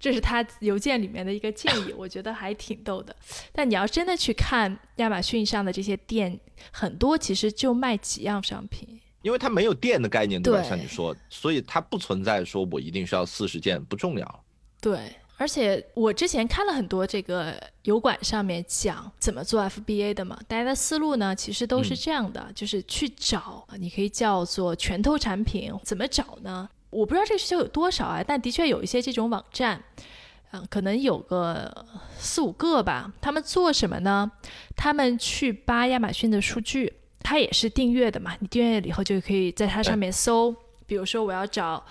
[0.00, 3.14] 这是他邮件里面的一个建议，我觉得还挺逗的。
[3.52, 6.40] 但你要真的去看亚马逊上的这些店，
[6.72, 9.00] 很多其实就卖几样商品。
[9.22, 10.62] 因为它没有电的概念，对吧？
[10.62, 14.44] 像你说，所以它不存在说我一定需要四十件，不重要。
[14.80, 26.68] 对，而且我之前看了很多这个油管上面讲怎么做 FBA 的嘛，大家的思路呢其实都是这样的，就是去找，你可以叫做拳头产品，怎么找呢？
[26.90, 29.82] 我不知道这个需求有多少啊，但的确有一些这种网站，
[30.50, 31.86] 嗯，可能有个
[32.18, 33.12] 四五个吧。
[33.20, 34.30] 他们做什么呢？
[34.76, 36.92] 他们去扒亚马逊的数据。
[37.22, 40.54] 它也是订阅的嘛，你订阅了以后就可以在它上面搜，
[40.86, 41.84] 比如说我要找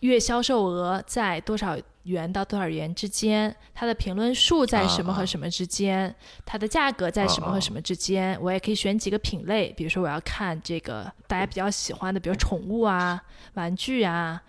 [0.00, 6.14] 月销售额在多少元到多少元之间，它的评论数在什么和什么之间，
[6.46, 13.20] 它的价格在什么和什么之间，我也可以选几个品类，比如说我要看这个大家比较喜欢的，比如宠物啊、
[13.54, 14.40] 玩具啊、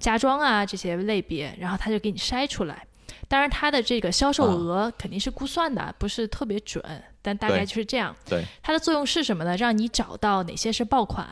[0.00, 2.84] 家装啊这些类别，然后它就给你筛出来。
[3.28, 6.82] 当然，它的这个销售额肯定是估算的，不是特别准，
[7.26, 8.14] 但大概就是这样。
[8.24, 9.56] 对，它的作用是什么呢？
[9.56, 11.26] 让你找到哪些是爆款，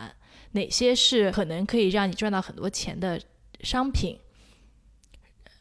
[0.51, 3.21] 哪些是可能可以让你赚到很多钱的
[3.61, 4.19] 商品。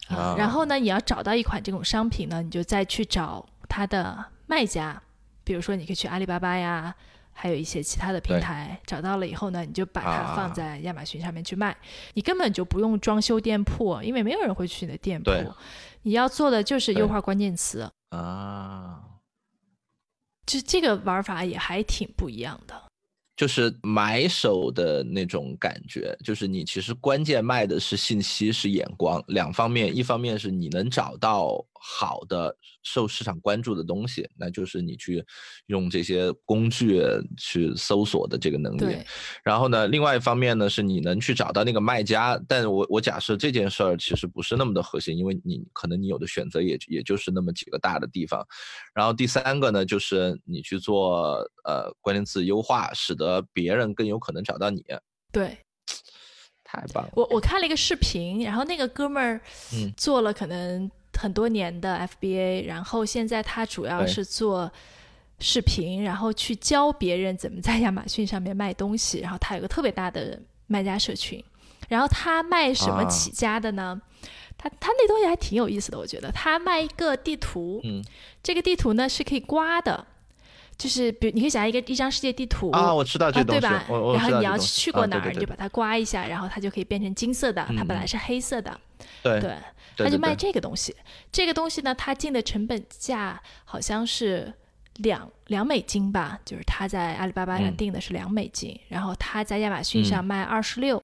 [0.08, 5.00] 啊，然后呢，你要找到一款这种商品呢，你就再去找它的卖家，
[5.44, 6.96] 比如说你可以去阿里巴巴呀，
[7.32, 8.80] 还有一些其他的平台。
[8.88, 11.78] 找到了以后呢，你就把它放在亚马逊上面去卖，
[12.16, 15.32] 你根本就不用装修店铺，因为没有人会去你的店铺。
[16.02, 19.00] 你要做的就是优化关键词啊，
[20.46, 22.76] 就这个玩法也还挺不一样的，
[23.36, 32.56] 就是买手的那种感觉，就是你其实关键卖的是信息，是眼光两方面，一方面是你能找到好的。
[32.86, 35.24] 受市场关注的东西，那就是你去
[35.68, 37.02] 用这些工具
[37.38, 38.98] 去搜索的这个能力。
[39.42, 42.38] 然后呢，另外一方面呢，是你能去找到那个卖家。
[42.46, 48.46] 但我我假设这件事儿其实不是那么的核心，因为你可能你有的选择也也就是那么几个大的地方。
[48.94, 54.84] 然后第三个呢，就是你去做呃关键词优化，使得别人更有可能找到你。
[55.32, 55.58] 对，
[56.66, 57.12] 太棒了。
[57.16, 59.42] 我我看了一个视频，然后那个哥们儿
[59.74, 60.92] 嗯做了可能。
[61.18, 64.72] 很多年的 FBA，然后现在他主要是做
[65.40, 69.20] 视频，然后去教别人怎么在亚马逊上面卖东西。
[69.20, 71.44] 然后他有个特别大的卖家社群。
[71.90, 74.02] 然后他卖什么起家的呢？
[74.58, 78.02] 他他那东西还挺有意思的，我觉得他卖一个地图，嗯，
[78.42, 80.08] 这个地图呢是可以刮的，
[80.78, 83.86] 就是比如你可以想象一个一张世界地图啊，我知道这东西，对吧？
[84.16, 88.80] 然后你要去过哪儿，你就把它刮一下，然后它就可以变成金色的，它本来是黑色的，
[89.22, 89.56] 对对。
[89.98, 90.96] 他就卖这个东西，
[91.32, 94.54] 这个东西呢，他进的成本价好像是
[94.98, 97.76] 两两美金吧，就是他在阿里巴巴上嗯。
[97.76, 100.98] 定的是两美金，然后他在亚马逊上嗯卖二十六，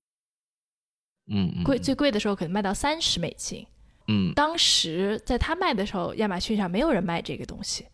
[1.28, 3.66] 嗯嗯，贵最贵的时候可能卖到三十美金。
[4.08, 4.34] 嗯。
[4.34, 7.86] 当时在他卖的时候，亚马逊上没有人卖这个东西，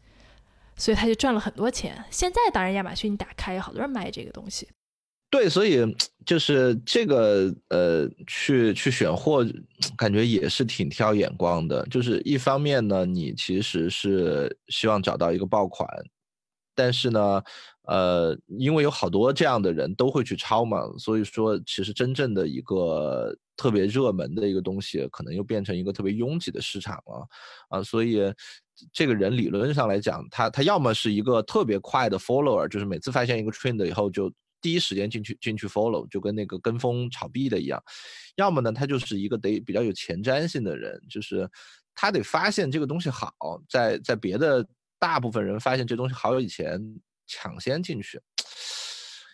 [0.75, 2.03] 所以他就赚了很多钱。
[2.11, 4.67] 现在当然亚马逊你打开有好多人卖这个东西，
[5.29, 5.83] 对，所以
[6.25, 9.45] 就是这个呃，去去选货，
[9.97, 11.85] 感觉也是挺挑眼光的。
[11.87, 15.87] 就是一方面呢，你其实是希望找到一个爆款，
[16.73, 17.43] 但是呢，
[17.83, 27.27] 呃，因为有好多这样的人都会去抄嘛，所以说其实真正的一个特别热门的一个东西，可能又变成一个特别拥挤的市场了，
[27.69, 28.21] 啊，所以
[28.93, 34.31] 这个人理论上来讲，他他要么是一个特别快的 follower，就是每次发现一个 trend 以后就
[34.65, 37.79] 第一时间进去进去 follow，就跟那个跟风炒币的一样；
[38.35, 41.47] 要么呢，他就是一个得比较有前瞻性的人，就是
[41.93, 43.31] 他得发现这个东西好，
[43.69, 46.81] 在在别的大部分人发现这东西好以前
[47.27, 48.19] 抢先进去。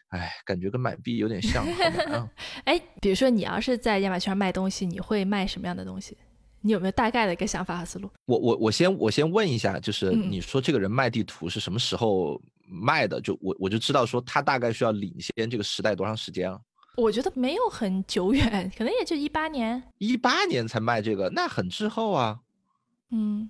[0.10, 1.66] 哎，感觉跟买币有点像，
[2.12, 2.30] 啊！
[2.66, 6.18] 哎，比如说你要是在亚马逊上卖东西，你会卖什么样的东西？
[6.64, 8.12] 你有没有大概的一个想法和思路？
[8.26, 13.20] 我我我先我先问一下，就是嗯你说这个人卖地图是什么时候卖的？
[13.20, 16.58] 就我我就知道说他大概需要领先这个时代多长时间啊？
[16.98, 19.82] 我觉得没有很久远，可能也就一八年。
[19.98, 22.40] 一八年才卖这个，那很滞后啊。
[23.12, 23.50] 嗯，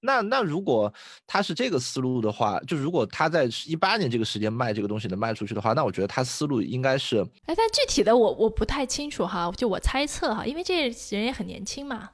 [0.00, 0.92] 那那如果
[1.26, 12.10] 他是这个思路的话，就如果他在一八年这个时间卖这个东西能卖出去的话，那我觉得他思路应该是哎，但具体的我我不太清楚哈，就我猜测哈，因为这人也很年轻嘛。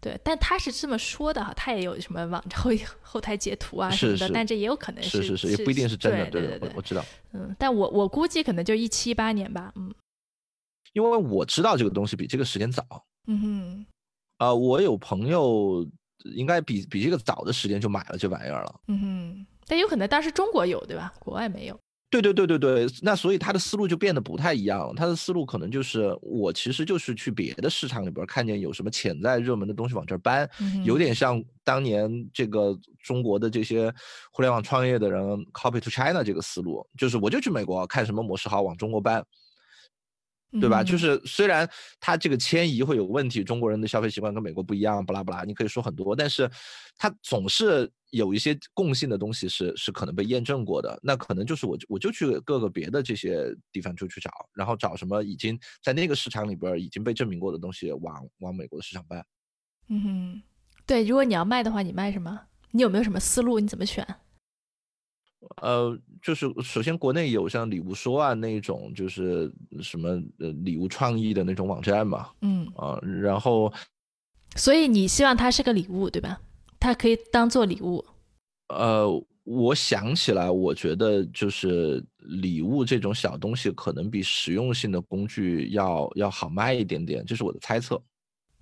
[0.00, 2.70] 对，但他是这么说的哈，他也有什么网 后
[3.02, 6.30] 后台截图啊什么的，是是但这也有可能是是是，也不一定是真的。
[6.30, 9.92] 对对对我知道，嗯，但我我估计可能就一七一八年吧，嗯
[10.94, 12.84] 因为我知道这个东西比这个时间早。
[13.26, 13.86] 嗯哼，
[14.38, 15.86] 啊、我有朋友
[16.34, 18.80] 应该比比这个早的时间就买了这玩意儿了。
[18.86, 21.12] 嗯哼，但有可能当时中国有对吧？
[21.18, 21.78] 国外没有。
[22.10, 24.94] 对对对对对，那所以他的思路就变得不太一样了。
[24.96, 33.92] 他的思路可能就是，我其实就是去别的市场里边看见有什么潜在热门的东西往这儿搬，嗯有点像当年这个中国的这些
[34.32, 39.22] 互联网创业的人 copy to China 这个思路，就是我就去美国看什么模式好往中国搬，
[40.52, 40.82] 对吧？
[40.82, 41.68] 就嗯是虽然
[42.00, 46.50] 它这个迁移会有问题，中国人的消费习惯跟美国不一样，巴拉巴拉，你可以说很多，但是
[46.96, 50.98] 它总是有一些共性的东西是是可能被验证过的。
[51.02, 59.24] 那可能就是我就我就去各个别的这些地方就去找，然后找什么已经在那个市场里边已经被证明过的东西，往往美国的市场搬。
[59.88, 60.42] 嗯哼，
[60.86, 62.40] 对，如果你要卖的话，你卖什么？
[62.70, 63.58] 你有没有什么思路？
[63.60, 64.06] 你怎么选？
[65.62, 73.72] 呃，就是首先国内有像礼物说啊那种，就是什么呃礼物创意的那种网站嘛，嗯，啊、然后
[74.56, 76.40] 所以你希望它是个礼物，对吧？
[76.80, 78.04] 它可以当做礼物。
[78.68, 79.08] 呃，
[79.44, 88.00] 我想起来，我觉得就是礼物这种小东西，可能比实用性的工具要要好卖一点点，这是我的猜测。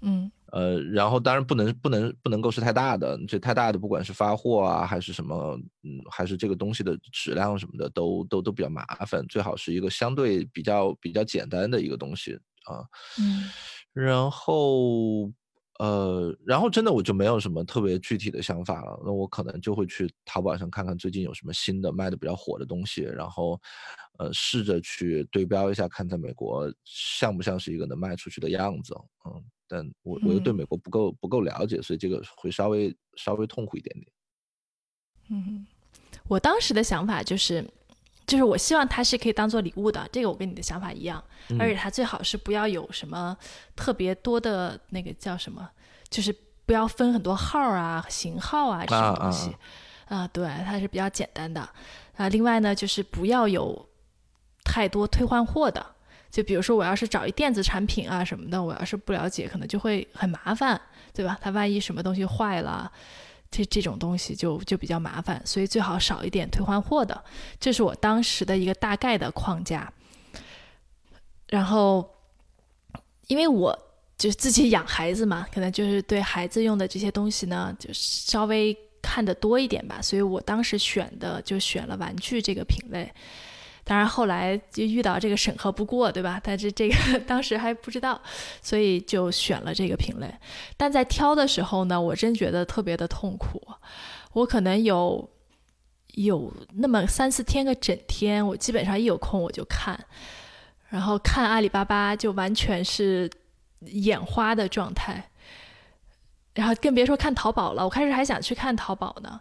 [0.02, 9.22] 嗯呃，然后当然不能不能不能够是太大的，这太大的，不管是发货啊，还是什么，嗯，还是这个东西的质量什么的，都都都比较麻烦。
[9.26, 12.32] 最好是一个相对比较比较简单的一个东西
[12.64, 12.80] 啊。
[13.20, 13.44] 嗯
[13.92, 15.30] 然后
[15.78, 18.98] 呃，然后真的我就没有什么特别具体的想法了。
[19.04, 23.60] 那我可能就会去淘宝上看看最近有什么新的卖的比较火的东西，然后
[24.18, 28.94] 呃试着去对标一下，看在美国像不像是一个能卖出去的样子。
[29.26, 34.12] 嗯，但我我又对嗯美国不够不够了解，所以这个会稍微稍微痛苦一点点。
[35.28, 35.66] 嗯，
[36.28, 37.68] 我当时的想法就是，
[38.26, 41.22] 就是我希望它是可以当做礼物的，这个我跟你的想法一样，
[41.58, 43.36] 而且它最好是不要有什么
[43.74, 45.68] 特别多的那个叫什么，
[46.08, 49.54] 就是不要分很多号啊、型号啊这种东西。
[50.06, 51.68] 啊，对，它是比较简单的。
[52.14, 53.88] 啊，另外呢，就是不要有
[54.62, 55.95] 太多退换货的。
[56.36, 60.78] 就比如说，我要是找一电子产品啊什么的，我要是不了解，可能就会很麻烦，
[61.14, 61.38] 对吧？
[61.40, 62.92] 它万一什么东西坏了，
[63.50, 67.24] 这这种东西就就比较麻烦，所以最好少一点退换货的。
[67.58, 69.90] 这是我当时的一个大概的框架。
[71.48, 72.06] 然后，
[73.28, 73.74] 因为我
[74.18, 83.10] 就是自己养孩子嘛，可能就是对孩子用的这些东西呢，就稍微看得多一点吧，所以我当时选的就选了玩具这个品类。
[83.88, 86.40] 当然后来就遇到这个审核不过，对吧？
[86.42, 88.20] 但是这个 当时还不知道，
[88.60, 90.28] 所以就选了这个品类。
[90.76, 93.62] 但在挑的时候呢，我真觉得特别的痛苦。
[94.32, 95.30] 我可能有
[96.14, 99.96] 有那么三四天个整天，我基本上一有空我就看，
[100.88, 103.30] 然后看阿里巴巴就完全是
[103.82, 105.30] 眼花的状态。
[106.54, 109.40] 然后更别说看淘宝了，我开始还想去看淘宝呢，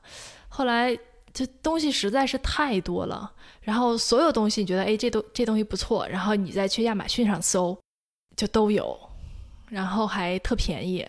[0.49, 0.95] 后来
[1.35, 3.31] 这东西实在是太多了。
[3.61, 7.77] 然后所有东西你觉得哎这东这东西不错，然后你再去亚马逊上搜，
[8.37, 8.97] 就都有，
[9.69, 11.05] 然后还特便宜。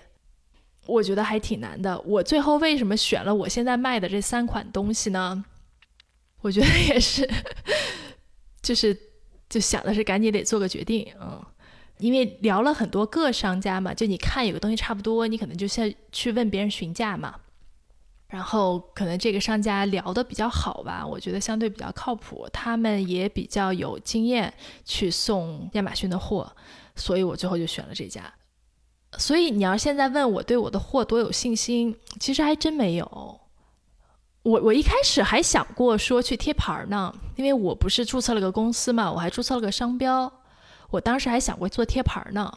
[0.86, 2.00] 我觉得还挺难的。
[2.00, 5.44] 我最后为什么选了我现在卖的这三款东西呢？
[6.42, 7.28] 我觉得也是，
[8.62, 8.96] 就是
[9.48, 11.44] 就想的是赶紧得做个决定，嗯，
[11.98, 17.34] 因为聊了很多个商家嘛，就你看有个东西差不多，你可能就先去问别人询价嘛，
[18.36, 24.52] 然后可能这个商家聊的比较好吧，我觉得相对比较靠谱，他们也比较有经验
[24.84, 26.54] 去送亚马逊的货，
[26.94, 28.30] 所以我最后就选了这家。
[29.16, 33.40] 所以你要现在问我对我的货多有信心，其实还真没有。
[34.42, 40.30] 我我一开始还想过说去贴牌呢，因为我不是注册了个公司嘛，我还注册了个商标。
[40.90, 42.52] 我当时还想过做贴牌呢，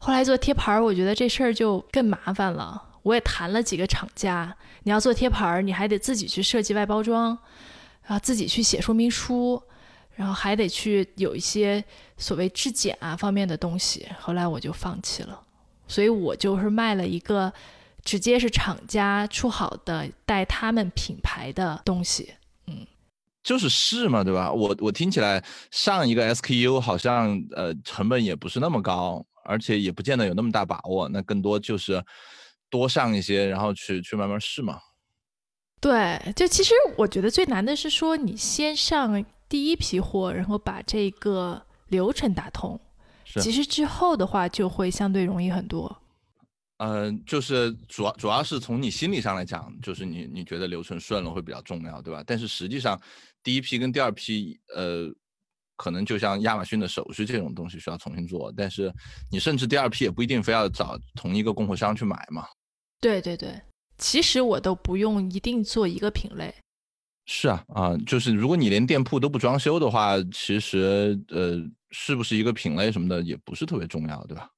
[0.00, 2.88] 后来做贴牌，我觉得这事儿就更麻烦了。
[3.02, 7.36] 我也谈了几个厂家，你要做贴牌，你还得自己去设计外包装，
[8.06, 9.62] 啊，自己去写说明书，
[10.14, 11.84] 然后还得去有一些
[12.16, 14.06] 所谓质检啊方面的东西。
[14.18, 15.40] 后来我就放弃了。
[15.88, 17.52] 所以我就是卖了一个，
[18.02, 22.32] 直接是厂家出好的带他们品牌的东西，
[22.66, 22.86] 嗯，
[23.42, 24.50] 就是试嘛，对吧？
[24.50, 32.02] 我我听起来上一个 SKU 好像呃成本也不是那么高，而且也不见得有那么大把握，那更多就是
[32.72, 34.80] 多上一些，然后去去慢慢试嘛。
[35.78, 42.80] 对，就其实我觉得最难的是说你先上第一批货，然后把这个流程打通。
[43.40, 45.94] 其实之后的话就会相对容易很多。
[46.78, 52.24] 嗯，就是主要主要是从你心理上来讲，就是你你觉得流程顺了会比较重要，对吧？
[52.26, 53.00] 但是实际上
[53.42, 55.08] 第一批跟第二批，呃，
[55.76, 58.92] 可能就像亚马逊的手续这种东西需要重新做，但是
[59.30, 62.46] 你甚至第二批也不一定非要找同一个供货商去买嘛。
[63.02, 63.60] 对对对，
[63.98, 66.54] 其实我都不用一定做一个品类。
[67.26, 71.70] 是啊啊，就是如果你连店铺都不装修的话，其实呃。
[71.94, 74.48] 是不是一个品类什么的也不是特别重要，对吧？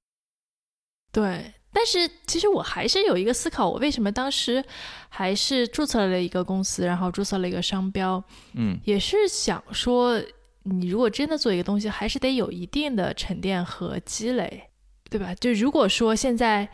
[1.11, 4.65] 对，但是其实我还是有一个思考，我为什么当时
[5.09, 8.23] 还是注册了一个公司，然后注册了一个商标，
[8.53, 10.23] 嗯，也是想说，
[10.63, 14.71] 你如果真的做一个东西，还是得有一定的沉淀和积累，
[15.11, 15.35] 对吧？
[15.35, 16.69] 就如果说现在。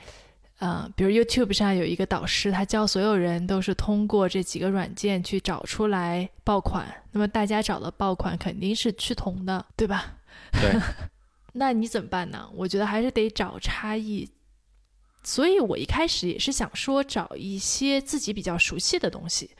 [0.60, 10.18] 呃，比如 YouTube 上有一个导师，他教所有人都是通过这几个软件去找出来爆款，那么大家找的爆款肯定是趋同的，对吧？
[10.52, 10.78] 对。
[11.54, 12.48] 那你怎么办呢？
[12.54, 14.28] 我觉得还是得找差异。
[15.22, 19.50] 所以我一开始也是想说找一些自己比较熟悉的东西，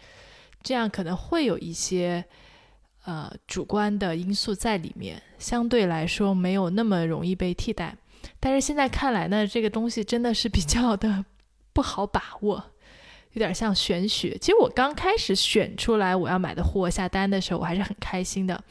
[0.63, 2.23] 这样可能会有一些
[3.05, 7.97] 呃主观的因素在里面，相对来说没有那么容易被替代。
[8.39, 11.25] 但是现在看来呢，这个东西真的是比较的
[11.73, 12.63] 不好把握，
[13.33, 14.37] 有点像玄学。
[14.39, 18.63] 其实我刚开始选出来我要买的货下单的时候，我还是很开心的。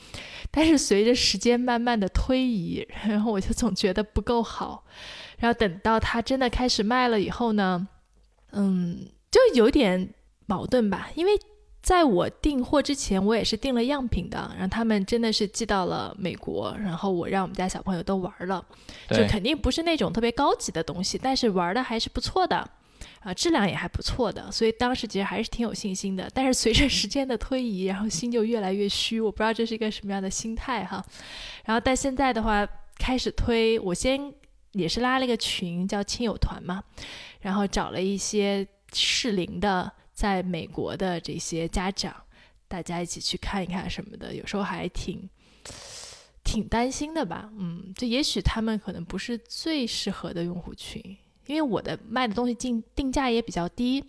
[0.51, 4.83] 但是随着时间慢慢的推移，然后我就总觉得不够好。
[5.37, 7.87] 然后等到它真的开始卖了以后呢，
[8.51, 10.13] 嗯，就有点
[10.45, 11.31] 矛盾吧，因为。
[11.81, 18.63] 在我订货之前，我也是订了样品的，然后他们真的是寄到了美国，然后我让我们家小朋友都玩了，
[19.09, 22.69] 就肯定不是那种特别高级的东西，但是玩的还是不错的，
[23.21, 26.29] 啊，质量也还不错的，所以当时其实还是挺有信心的。
[26.33, 31.03] 但是随着时间的推移，然后心就越来越虚，我不知道这是一个什么样的心态哈。
[31.63, 32.67] 然后但现在的话，
[32.97, 34.31] 开始推，我先
[34.73, 36.83] 也是拉了一个群，叫亲友团嘛，
[37.39, 39.91] 然后找了一些适龄的。
[40.19, 42.13] 在美国的这些家长，
[42.67, 45.29] 大家一起去看一看什么的，有时候还挺
[46.43, 47.49] 挺担心的吧。
[47.57, 51.01] 嗯，这也许他们可能不是最适合的用户群，
[51.45, 54.03] 因为我的卖的东西定定价也比较低，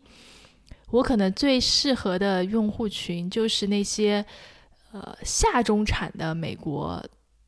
[0.91, 4.27] 我可能最适合的用户群就是那些
[4.91, 7.01] 呃下中产的美国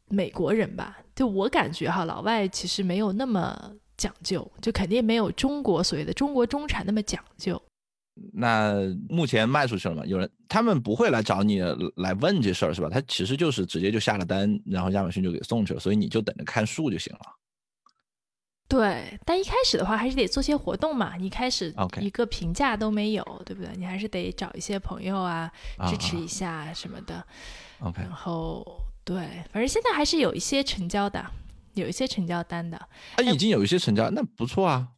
[0.07, 1.01] 美国人吧。
[1.17, 7.61] 就我感觉哈，老外其实没有那么讲究，就肯定没有中国所谓的中国中产那么讲究。
[8.33, 8.75] 那
[9.09, 10.05] 目前卖出去了吗？
[10.05, 11.61] 有人他们不会来找你
[11.97, 12.89] 来问这事儿是吧？
[12.91, 17.21] 他其实就是直接就下了单，然后亚马逊就给送去了，所以你就等着看数就行了。
[18.69, 21.17] 对，但一开始的话还是得做些活动嘛。
[21.17, 23.71] 你开始一个评价都没有，对不对？
[23.77, 25.51] 你还是得找一些朋友啊，
[25.89, 27.27] 支持一下什么的。
[27.81, 28.03] OK。
[28.03, 28.65] 然后
[29.05, 29.17] 对，
[29.51, 31.25] 反正现在还是有一些成交的，
[31.75, 32.81] 有一些成交单的。
[33.17, 34.89] 他已经有一些成交，那不错啊。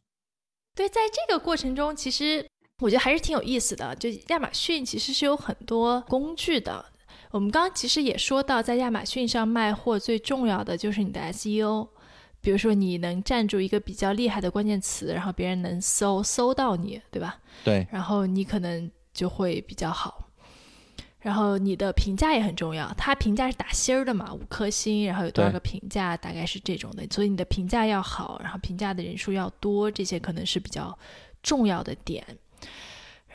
[0.75, 2.45] 对，在这个过程中，其实。
[2.79, 6.85] 我觉得还是挺有意思的，就亚马逊其实是有很多工具的。
[7.31, 11.87] 我们刚刚其实也说到，在亚马逊上卖货最重要的就是你的 SEO，
[12.41, 17.37] 比如说你能站住一个比较厉害的关键词，然后别人能搜搜到你，对吧？
[17.63, 17.87] 对。
[17.91, 20.29] 然后你可能就会比较好。
[21.19, 27.05] 然后你的评价也很重要，它评价是打星儿的嘛，五颗星，然后有多少个评价，大概是这种的。
[27.09, 30.97] 所以你的评价要好，然后评价的人数要多，这些可能是比较
[31.41, 32.23] 重要的点。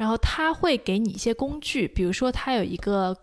[0.01, 3.15] 然后他会给你一些工具，比如说他有一个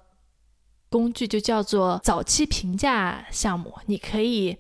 [0.92, 4.56] 工具就叫做早期评价项目，你可以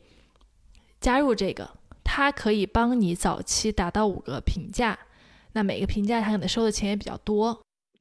[0.99, 1.70] 加入这个，
[2.03, 4.97] 它可以帮你早期达到五个评价。
[5.53, 7.55] 那每个评价他可能收的钱也比较多，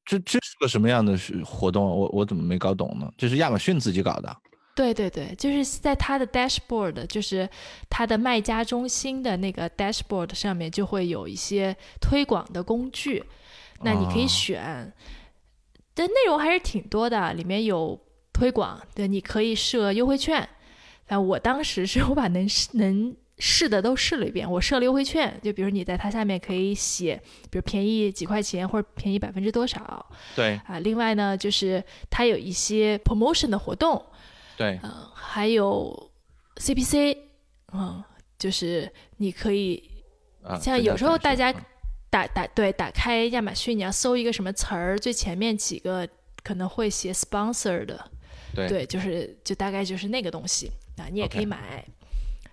[0.07, 1.15] 这这是个什么样的
[1.45, 1.93] 活动啊？
[1.93, 3.13] 我我怎么没搞懂呢？
[3.19, 4.35] 这是亚马逊自己搞的。
[4.75, 7.47] 对对对，就是在它的 dashboard，就是
[7.91, 13.23] 它的卖家中心的那个 dashboard 上面就会有一些推广的工具，
[13.83, 14.93] 那你可以哦选，
[15.95, 17.99] 的内容还是挺多的，里面有
[18.33, 20.49] 推广，对，你可以设优惠券。
[21.09, 27.21] 啊，我当时是 我把能试能试的都试了一遍，我设了优惠券，就比如你在它下面可以写，
[27.51, 30.05] 比如便宜几块钱或者便宜百分之多少
[30.35, 30.81] 对啊。
[30.81, 34.05] 另外呢，就是它有一些 promotion 的活动，
[34.57, 36.11] 对嗯，还有
[36.57, 37.17] CPC，
[37.73, 38.03] 嗯，
[38.39, 39.81] 就是你可以
[40.43, 41.65] 啊，像有时候大家嗯
[42.17, 46.09] 打打对打开亚马逊，你要搜一个什么词儿，最前面几个
[46.43, 48.11] 可能会写 sponsor 的，
[48.55, 51.85] 对对，就是就大概就是那个东西啊，你也可以买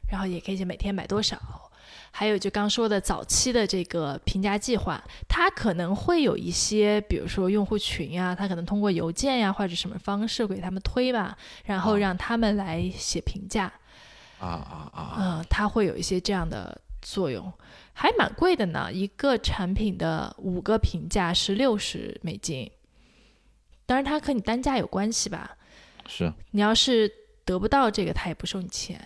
[0.09, 1.39] 然后也可以写每天买多少。
[2.11, 13.71] 还有就刚说的早期的这个评价计划，它可能会有一些，比如说用户群啊，它可能通过邮件呀或者什么方式给他们推吧，然后啊让他们来写评价。
[14.39, 15.15] 啊啊啊！
[15.17, 17.53] 嗯，它会有一些这样的作用，
[17.93, 18.91] 还蛮贵的呢。
[18.91, 22.71] 一个产品的五个评价是六十美金，
[23.85, 25.57] 当然它和你单价有关系吧。
[26.07, 27.11] 是你要是
[27.45, 28.99] 得不到这个，他也不收你钱。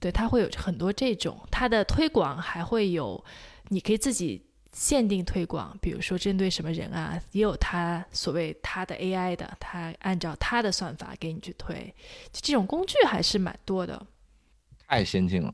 [0.00, 3.24] 对，它会有很多这种，它的推广还会有，
[3.68, 11.92] 你可以自己限定推广，比如说针对什么人啊，也有它所谓它的 AI 的，它按照它的算法给你去推，
[12.30, 14.06] 就这种工具还是蛮多的。
[14.86, 15.52] 太先进了。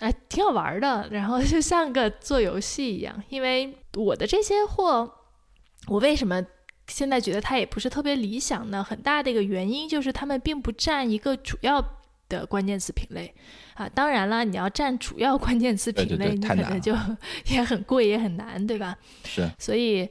[0.00, 3.22] 哎，挺好玩的，然后就像个做游戏一样。
[3.30, 5.10] 因为我的这些货，
[5.88, 6.44] 我为什么
[6.86, 8.84] 现在觉得它也不是特别理想呢？
[8.84, 11.82] 很大的一个原因就是它们并不占一个主要
[12.28, 13.34] 的关键词品类
[13.74, 13.88] 啊。
[13.88, 16.94] 当然了，你要占主要关键词品类，你可能就
[17.48, 18.96] 也很贵，也很难，对吧？
[19.24, 20.06] 是所以，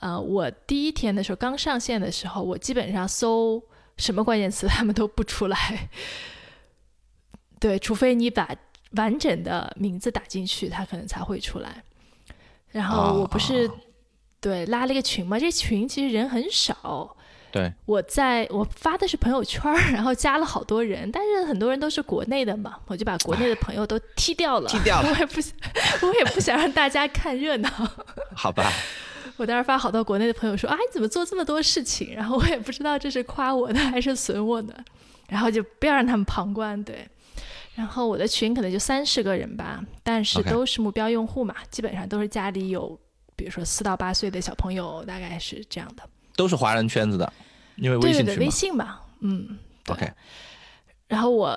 [0.00, 3.62] 呃，我第一天的时候刚上线的时候，我基本上搜
[3.98, 5.90] 什么关键词，他们都不出来。
[7.60, 8.48] 对，除非你把
[8.92, 11.82] 完整的名字打进去，它可能才会出来。
[12.70, 13.74] 然后我不是、啊
[14.40, 17.16] 对拉了一个群嘛，这群其实人很少。
[17.50, 24.68] 对我在我发的是朋友圈， 然后加了好多人，但是很多人都是国内的嘛，我就把国内的朋友都踢掉了。
[24.68, 25.52] 踢掉了 我也不想，
[26.08, 27.68] 我也不想让大家看热闹。
[28.32, 28.70] 好吧？
[29.36, 32.14] 我当时发好多国内的朋友说啊，你怎么做这么多事情？
[32.14, 34.72] 然后我也不知道这是夸我的还是损我的，
[35.28, 37.08] 然后就不要让他们旁观，对。
[37.78, 42.98] 然后我的群可能就三十个人吧，但是都是目标用户嘛基本上都是家里有，
[43.36, 46.02] 比如说四到八岁的小朋友，大概是这样的。
[46.34, 47.32] 都是华人圈子的，
[47.76, 48.98] 因为微对对对，微信群嘛。
[49.20, 50.12] 嗯，对 OK
[51.06, 51.56] 然后我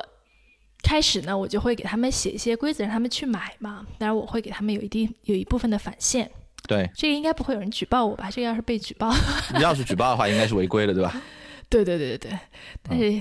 [0.84, 3.84] 开始呢，我就会给他们写一些规则，让他们去买嘛。
[3.98, 6.30] 当然，我会给他们有一定有一部分的返现。
[6.68, 8.30] 对，这个应该不会有人举报我吧？
[8.30, 9.12] 这个要是被举报，
[9.56, 11.20] 你要是举报的话，应该是违规的，对吧？
[11.68, 12.40] 对对对对对，
[12.84, 13.12] 但嗯是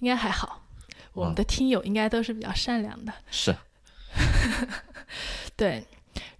[0.00, 0.60] 应该还好，
[1.12, 3.12] 我们的听友应该都是比较善良的。
[3.30, 3.54] 是
[5.56, 5.84] 对，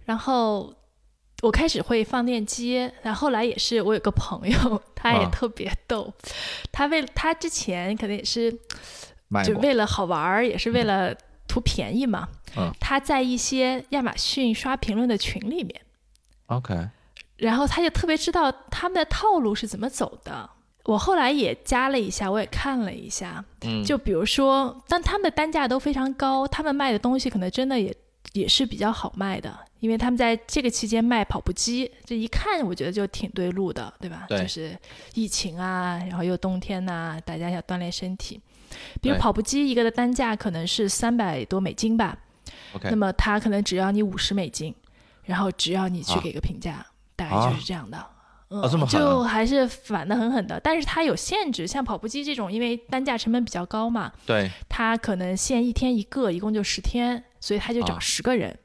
[0.05, 0.73] 然后
[1.41, 6.13] 我开始会放链接，然后后来也是我有个朋友，他也啊特别逗，
[6.71, 8.51] 他为他之前可能也是
[9.45, 9.57] 就。
[9.59, 11.15] 为了好玩儿，也是为了
[11.47, 12.27] 图便宜嘛。
[12.57, 15.81] 嗯他在一些亚马逊刷评论的群里面
[16.47, 16.89] ，OK，
[17.37, 20.49] 然后他就特别知道他们的套路是怎么走的。
[20.91, 27.95] 我后来也加了一下，我也看了一下，嗯，就比如说，但他们的单价都非常高，他们卖的东西可能真的也
[28.33, 34.25] 也是比较好卖的，因为他们在这个期间卖跑步机，这一看我觉得就挺对路的，对吧？
[34.27, 34.77] 对就是
[35.13, 38.41] 疫情啊，然后又冬天呐、大家要锻炼身体。
[39.01, 42.17] 比如跑步机一个的单价可能是三百多美金吧
[42.73, 44.75] ，OK，那么它可能只要你五十美金，
[45.23, 46.85] 然后只要你去啊给个评价，
[47.15, 47.97] 大概就是这样的。
[48.51, 58.57] 嗯，啊这么狠啊就还是反的狠狠的，但是它有限制，像跑步机这种，因为单价成本比较高嘛，对它可能限一天一个，一共就十天，所以他就找啊十个人，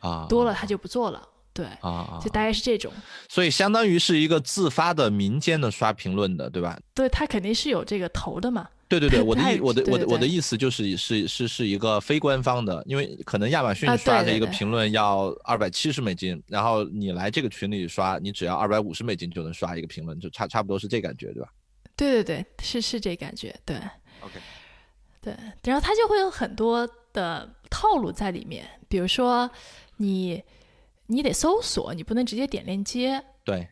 [0.00, 1.28] 啊，多了他就不做了。
[1.52, 2.92] 对，啊啊，就大概是这种。
[3.28, 6.76] 所以相当于是一个自发的民间的刷评论的，对吧？
[6.92, 8.68] 对他肯定是有这个头的嘛。
[8.88, 21.48] 对对对，我的意我的我的我的意思就是是是是一个非官方的，因为可能亚马逊啊刷的一个评论要二百七十美金，然后你来这个群里刷，你只要二百五十美金就能刷一个评论，就差差不多是这感觉，对吧
[21.96, 23.76] 对对对，是是这感觉，对
[24.20, 24.38] ？OK，
[25.20, 29.50] 对，然后它就会有很多的套路在里面，比如说
[29.96, 30.42] 你
[31.06, 33.22] 你得搜索，你不能直接点链接。
[33.44, 33.68] 对，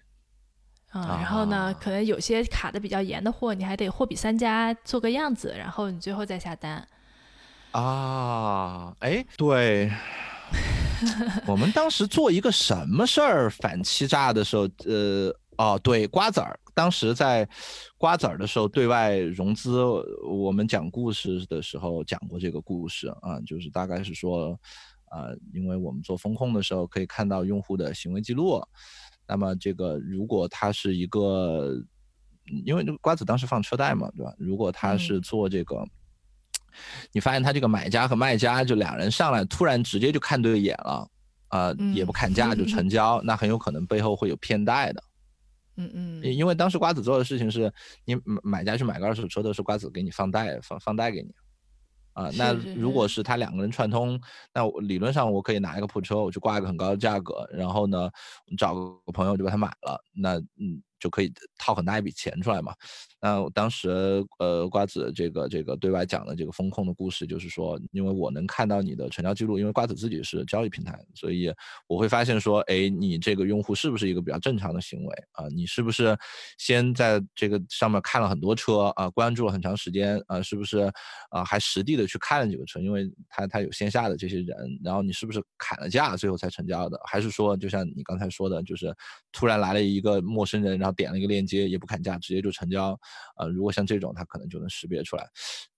[0.93, 1.73] 啊、然后呢，啊。
[1.81, 6.87] 可能有些卡的比较严的货，你还得货比三家做个样子，然后你最后再下单。
[7.73, 9.91] 啊，哎，对，
[11.49, 17.49] 我们当时做一个什么事儿反欺诈的时候，呃，哦，对，瓜子儿，当时在
[17.97, 19.83] 瓜子儿的时候对外融资，
[20.29, 24.59] 我们讲故事的时候讲过这个故事啊，就是大概是说，
[25.11, 28.63] 呃，因为我们做风控的时候可以看到用户的行为记录，
[29.33, 31.73] 那么这个如果他是一个，
[32.51, 34.35] 嗯因为这个瓜子当时放车贷嘛，对吧？
[34.37, 35.83] 如果他是做这个。
[37.13, 41.09] 你发现他这个买家和卖家就两人上来突然直接就看对眼了，
[41.49, 45.03] 啊、也不嗯砍价就成交，那很有可能背后会有骗贷的。
[45.77, 47.73] 嗯嗯，因因为当时瓜子做的事情是，
[48.05, 51.35] 你买买家去买个二手车的时候，瓜子给你放贷放放贷给你，
[52.13, 53.23] 啊、那如果是。
[53.23, 54.21] 他两个人串通，
[54.53, 58.11] 那我理论上我可以拿一个破车，我去挂一个很高的价格，然后呢
[58.59, 62.73] 找个朋友就把它买了，那嗯就可以套很大一笔钱出来嘛。
[63.21, 71.53] 那当时呃瓜子这个这个对外讲的这个风控的故事，就是说，因为我能看到你的成交记录，因为瓜子自己是交易平台，所以
[71.89, 75.47] 我会发现说，哎，你这个用户是不是一个比较正常的行为啊？
[75.55, 76.17] 你是不是
[76.59, 80.43] 先在这个上面看了很多车啊，关注了很长时间啊？
[80.43, 80.91] 是不是
[81.31, 82.81] 啊还实地的去看了几个车？
[82.81, 87.01] 因为他他有线下的这些人，然后你是不是砍了价最后才成交的？
[87.05, 88.93] 还是说就像你刚才说的，就是
[89.31, 92.99] 突然来了一个陌生人，然后点了一个链接也不砍价，直接就成交？
[93.39, 95.27] 呃，如果像这种，它可能就能识别出来。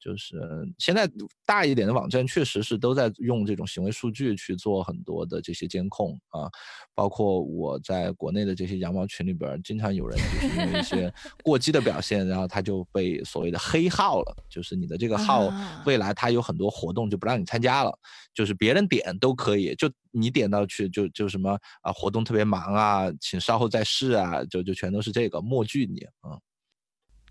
[0.05, 0.39] 就是
[0.79, 1.11] 现在
[1.47, 6.51] 大一点的网站确实是都在用这种行为数据去做很多的这些监控啊，
[6.95, 11.11] 包括我在国内的这些羊毛群里边，经常有人就是因为一些
[11.43, 17.99] 过激的表现，然后他就被所谓的黑号了，就是你的这个号啊未来它有很多活动就不让你参加了，
[18.35, 26.39] 就是别人点都可以，就你点到去就就什么啊活动特别忙啊，请稍后再试啊，就就全都是这个默拒你啊。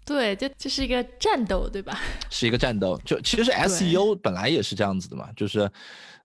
[0.06, 1.99] 对，就这是一个战斗，对吧？
[2.30, 2.99] 是一个战斗。
[3.06, 5.70] 就其实 SEO 本来也是这样子的嘛，就是，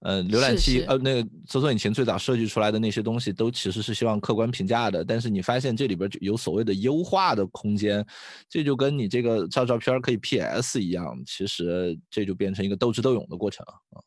[0.00, 5.04] 呃，浏览器呃那个搜索引擎最早设计出来的那些东西，都其实是希望客观评价的。
[5.04, 8.04] 但是你发现这里边就有所谓的优化的空间，
[8.48, 14.02] 这就跟你这个照照片可以 PS 一样，其实这就变成一个斗智斗勇的过程了啊。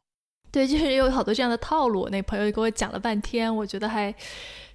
[0.51, 2.09] 对，就是有好多这样的套路。
[2.09, 4.13] 那朋友给我讲了半天，我觉得还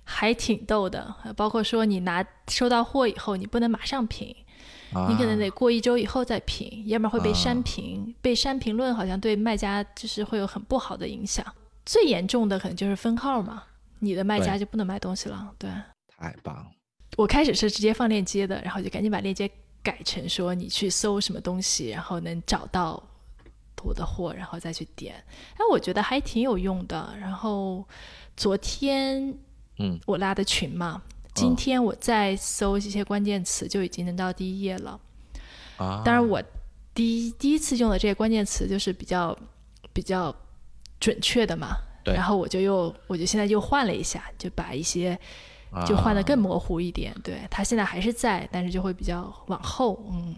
[0.04, 1.14] 还挺逗的。
[1.22, 4.34] 呃包括说你拿收到货以后，你不能马上评，
[5.08, 8.14] 你可能得过一周以后再评，要不然会被删啊评。
[8.22, 11.44] 被删评论好像对卖家就是会有很不好的影响。
[11.84, 13.62] 最严重的可能就是封号嘛，
[13.98, 15.52] 你的卖家就不能卖东西了。
[15.58, 15.70] 对
[16.18, 16.66] 太棒了，
[17.16, 19.50] 我开始是直接放链接的，然后就赶紧把链接
[19.82, 23.02] 改成说你去搜什么东西，然后能找到
[23.84, 25.14] 我的货，然后再去点。
[25.54, 27.14] 哎，我觉得还挺有用的。
[27.20, 27.86] 然后
[28.36, 29.32] 昨天
[29.78, 31.00] 嗯我拉的群嘛，
[31.36, 34.98] 今天我再搜一些关键词就已经能到第一页了。
[35.76, 36.02] 啊！
[36.04, 36.42] 当然，我
[36.94, 39.38] 第一第一次用的这些关键词就是比较
[39.92, 40.34] 比较
[40.98, 41.76] 准确的嘛。
[42.02, 45.18] 对然后我就又我就现在又换了一下，就把一些
[45.86, 47.14] 就换的更啊模糊一点。
[47.22, 50.02] 对，它现在还是在，但是就会比较往后。
[50.10, 50.34] 嗯，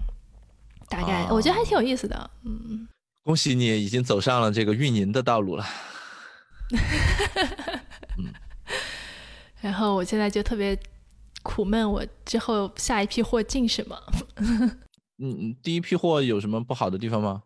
[0.89, 2.31] 大概、啊我觉得还挺有意思的。
[2.45, 2.89] 嗯，
[3.23, 5.65] 恭喜你已经走上了这个运营的道路了。
[9.61, 10.79] 然后我现在就特别
[11.43, 13.97] 苦闷，我之后下一批货进什么？
[15.19, 17.43] 嗯，嗯第一批货有什么不好的地方吗？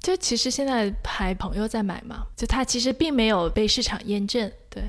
[0.00, 4.50] 就其实现在还朋友在买嘛，就它其实并没有被市场验证。
[4.70, 4.82] 对，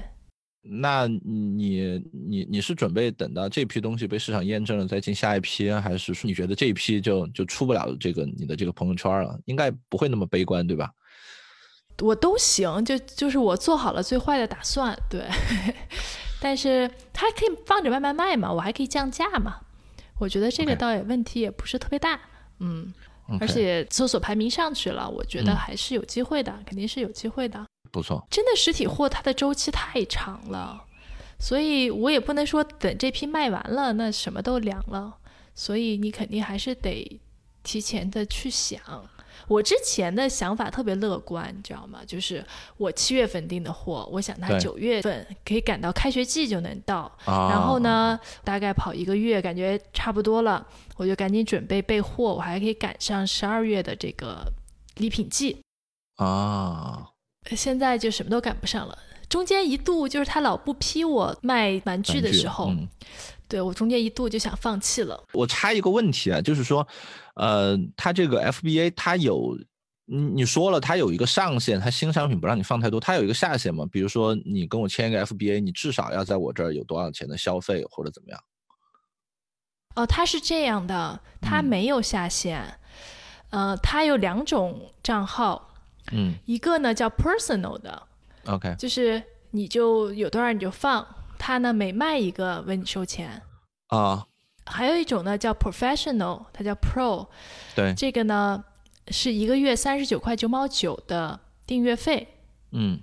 [0.61, 9.37] 那你你你是准备等到这批东西被市场验证了再进下一批，还是说你觉得这一批就就出不了这个你的这个朋友圈了？
[9.43, 10.89] 应该不会那么悲观，对吧？
[12.01, 14.97] 我都行，就就是我做好了最坏的打算。
[15.09, 15.25] 对，
[16.41, 19.61] 但是它可以放着慢慢卖嘛，我还可以降价嘛。
[20.19, 22.19] 我觉得这个倒也问题也不是特别大。
[22.59, 22.93] 嗯。
[23.39, 27.65] 而且搜索排名上去了，我觉得嗯还是有机会的，肯定是有机会的。
[27.91, 30.85] 不错，真的实体货它的周期太长了，
[31.39, 35.15] 所以我也不能说等这批卖完了，那什么都凉了。
[35.55, 37.19] 所以你肯定还是得
[37.63, 38.79] 提前的去想，
[39.47, 41.99] 我之前的想法特别乐观，你知道吗？
[42.05, 42.43] 就是
[42.77, 47.11] 我七月份订的货，我想它九月份可以赶到开学季就能到。
[47.25, 47.75] 啊，然后？
[47.85, 50.65] 呢，大概跑一个月，感觉差不多了，
[50.95, 54.51] 我就赶紧准备备货，我还可以赶上十二月的这个
[54.95, 55.61] 礼品季。
[56.15, 57.09] 啊，
[57.51, 58.97] 现在就什么都赶不上了。
[59.27, 62.87] 中间一度就是他老不批我卖玩具的时候，嗯
[63.47, 65.23] 对我中间一度就想放弃了。
[65.33, 66.87] 我插一个问题啊，就是说，
[67.35, 69.57] 呃，它这个 FBA 它有，
[70.05, 73.85] 你你说了它有一个上限，它新商品不让你放太多，它有一个下限吗？
[73.91, 78.39] 比如说你跟我签一个 FBA，你至少要在我这儿有多少钱的消费或者怎么样？
[79.95, 82.79] 哦，它是这样的，它嗯没有下限。
[83.51, 85.73] 呃，它有两种账号，
[86.11, 88.03] 嗯一个呢叫 personal 的
[88.47, 91.07] ，，OK，就是你就有多少你就放，
[91.45, 93.39] 它呢每卖一个为你收钱。
[93.89, 94.25] 啊，
[94.65, 97.27] 还有一种呢叫 professional，它叫 pro，
[97.75, 98.65] 对，这个呢
[99.09, 102.27] 是一个月三十九块九毛九的订阅费，
[102.71, 102.99] 嗯。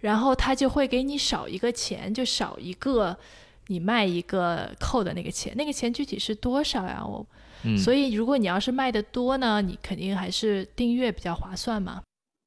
[0.00, 3.18] 然后他就会给你少一个钱，就少一个
[3.66, 7.04] 你卖一个扣的那个钱，那个钱具体是多少呀？
[7.04, 7.26] 我，
[7.64, 12.00] 嗯，所以以如果你要是卖的多呢，你肯定还是订阅比较划算嘛。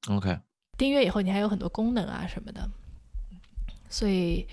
[0.08, 0.40] OK，
[0.78, 2.68] 订阅以后你还有很多功能啊什么的，
[3.90, 4.48] 所以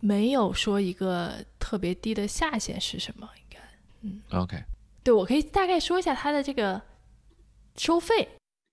[0.00, 3.58] 没有说一个特别低的下限是什么，应该。
[4.02, 4.62] 嗯 OK，
[5.04, 6.80] 对，我可以大概说一下它的这个
[7.76, 8.28] 收费。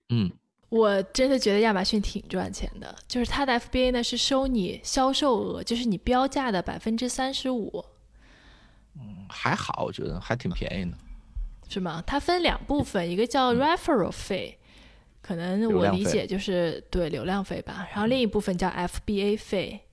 [0.09, 0.32] 嗯
[0.69, 7.86] 我真的觉得亚马逊挺赚钱的，就是它的 FBA 呢是收你销售额，就是你标价的百分之三十五，
[9.30, 10.97] 还好，我觉得还挺便宜的。
[11.69, 12.03] 是吗？
[12.05, 14.57] 它分两部分，一个叫 referral 费，
[15.21, 19.87] 可能我理解就是对流量费吧，然后另一部分叫 FBA 费，是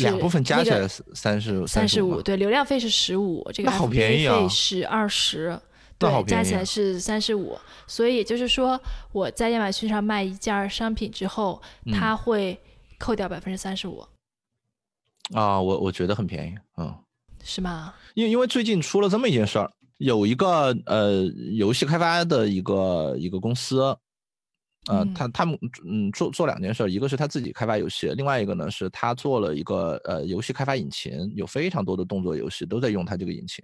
[0.00, 5.58] 两部分加起那个来三十三十十五，对，流量费是十五，这个那好便宜啊费是二十，
[5.98, 7.58] 对，加起来是三十五。
[7.86, 8.80] 所以也就是说，
[9.12, 12.58] 我在亚马逊上卖一件商品之后，嗯它会
[12.98, 14.06] 扣掉百分之三十五，
[15.34, 16.94] 啊，我我觉得很便宜，嗯。
[17.44, 17.94] 是吗？
[18.14, 21.22] 因为因为最近出了这么一件事儿，有一个呃
[21.52, 23.96] 游戏开发的一个一个公司，
[24.88, 33.62] 呃，嗯他他们嗯做做两件事儿，一个是他自己开发游戏，另外一个呢是他做了一个呃游戏开发引擎，有非常多的动作游戏都在用他这个引擎。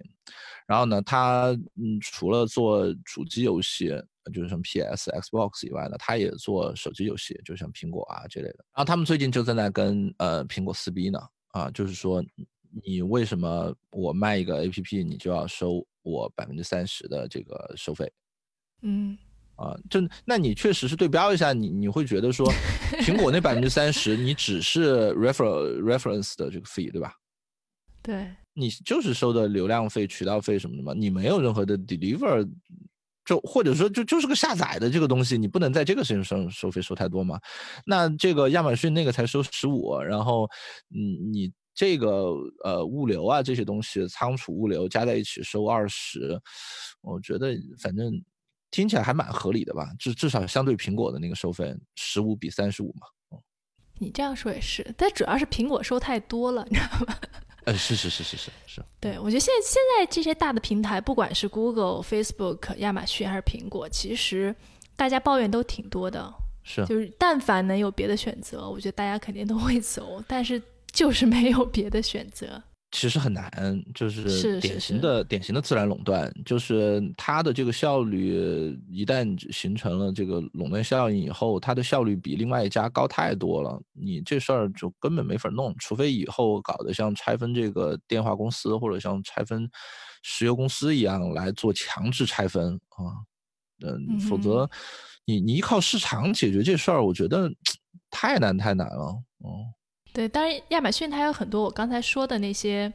[0.67, 3.89] 然后呢，他嗯除了做主机游戏，
[4.33, 8.65] 就是什么 PS、Xbox 以外呢，他也做手机游戏，就像苹果啊这类的。
[8.73, 11.19] 然后他们最近就正在跟呃苹果撕逼呢，
[11.49, 12.23] 啊，就是说
[12.83, 18.11] 你为什么我卖一个 APP 你就要收我百分之三十的这个收费？
[18.81, 19.17] 嗯，
[19.55, 22.45] 啊，就那你确实是对标一下，你你会觉得说，
[23.01, 27.13] 苹果那百分之三十，你只是 refer reference 的这个 fee 对吧？
[28.03, 32.47] 对，你就是收的流量费、渠道费什么的嘛，你没有任何的 deliver，
[33.25, 37.39] 就或者说就就是个下载的这个东西，你不能在这个事情上收费收太多嘛。
[37.85, 40.47] 那这个亚马逊那个才收十五，然后
[40.87, 46.39] 你你这个呃物流啊这些东西，仓储物流加在一起收二十，
[47.01, 48.13] 我觉得反正
[48.71, 53.07] 听起来还蛮合理的吧，至至少相对苹果的那个收费十五比三十五嘛。
[53.97, 57.15] 你这样说也是，但主要是苹果收太多了，你知道吗？
[57.63, 64.55] 呃，是是是是是是，对，我觉得现在现在这些大的平台，不管是 Google、Facebook、亚马逊还是苹果，其实
[64.95, 66.33] 大家抱怨都挺多的。
[66.67, 70.61] 是就是但凡能有别的选择，我觉得大家肯定都会走，但是
[70.91, 72.61] 就是没有别的选择。
[72.95, 73.51] 其实很难，
[73.93, 75.01] 就是是典型是。
[75.01, 89.69] 的典型的自然垄断，就是它的这个效率一旦形成了这个垄断效应以后，它的效率比另外一家高太多了，你这事儿就根本没法弄，除非以后搞得像拆分这个电话公司或者像拆分
[90.23, 93.19] 石油公司一样来做强制拆分啊，
[93.85, 94.69] 嗯，否嗯则
[95.25, 97.51] 你你依靠市场解决这事儿，我觉得
[98.09, 99.74] 太难太难了，哦。
[100.15, 102.91] 对，当然亚马逊它有很多我刚才说的那些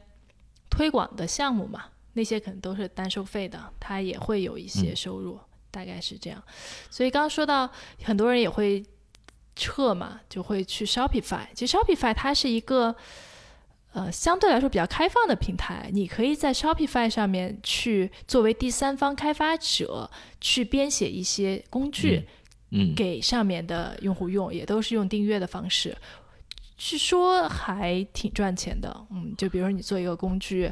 [0.71, 6.41] 推广的项目嘛，那些可能都是单收费的，它也会有一些嗯收入，大概是这样。
[6.89, 7.69] 所以刚刚说到
[8.03, 8.83] 很多人也会
[9.55, 11.45] 撤嘛，就会去 Shopify。
[11.53, 12.95] 其实 Shopify 它是一个
[13.93, 20.09] 呃相对来说比较开放的平台，你可以在 Shopify 上面去作为第三方开发者
[20.39, 22.27] 去编写一些工具。
[22.73, 25.93] 嗯，给上面的用户用，也都是用订阅的方式。
[26.83, 30.71] 据说还挺赚钱的，嗯，就比如说你做一个工具，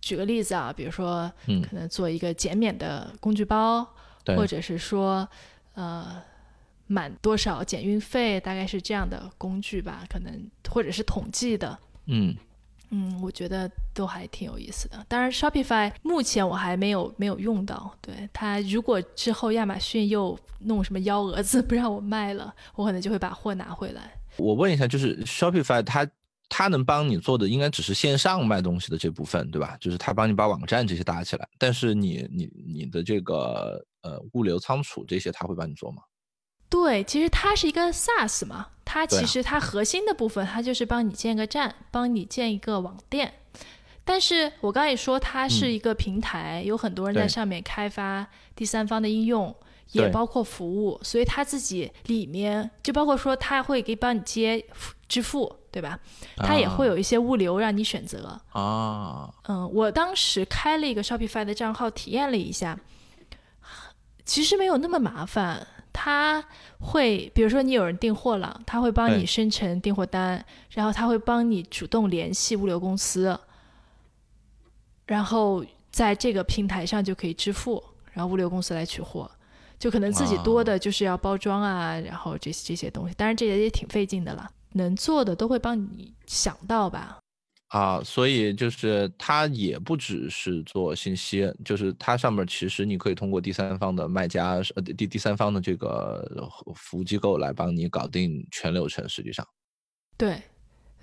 [0.00, 3.84] 举个例子啊，比如说嗯可能做一个减免的工具包，
[4.22, 5.28] 对或者是说
[5.74, 6.22] 呃
[6.86, 11.76] 满多少减运费，大概是这样的工具吧，可能或者是统计的，
[12.06, 12.32] 嗯
[12.90, 15.04] 嗯，我觉得都还挺有意思的。
[15.08, 17.92] 当然，Shopify 目前我还没有没有用到。
[18.00, 24.12] 对它，如果之后亚马逊又弄什么幺蛾子 不让我卖了，我可能就会把货拿回来。
[24.40, 26.08] 我问一下，就是 Shopify 它
[26.48, 29.76] 它能帮你做的，应该只是线上卖东西的这部分，对吧？
[29.78, 36.02] 就是它帮你把网站这些搭起来，但是你你你的这个呃物流仓储这些，它会帮你做吗？
[36.68, 43.34] 对，其实它是一个 SaaS 嘛，它其实它核心的部分，它就是帮你建个站，帮你建一个网店。
[44.04, 48.26] 但是我刚才也说，它是一个平台，有很多人在上面开发
[48.56, 49.54] 第三方的应用，
[49.92, 54.64] 也包括服务，所以他自己里面就包括说，他会给帮你接
[55.08, 55.98] 支付，对吧？
[56.36, 59.32] 他也会有一些物流让你选择啊。
[59.48, 62.78] 嗯，我当时开了一个 Shopify 的账号，体验了一下，
[64.24, 65.66] 其实没有那么麻烦。
[65.92, 66.42] 他
[66.78, 73.38] 会，比如说你有人订货了，他会帮你生成订货单，然后他会帮你主动联系物流公司，
[75.06, 77.82] 然后在这个平台上就可以支付，
[78.12, 79.28] 然后物流公司来取货，
[79.80, 87.18] 就可能自己多的就是要包装啊，然后这些这些东西，当然这些也挺费劲的了，能做的都会帮你想到吧。
[87.68, 96.28] 啊，所以就是它也不只是做信息，就是它上面其实你可以通过第三方的卖家，呃，第第三方的这个
[96.74, 99.08] 服务机构来帮你搞定全流程。
[99.08, 99.46] 实际上，
[100.18, 100.42] 对，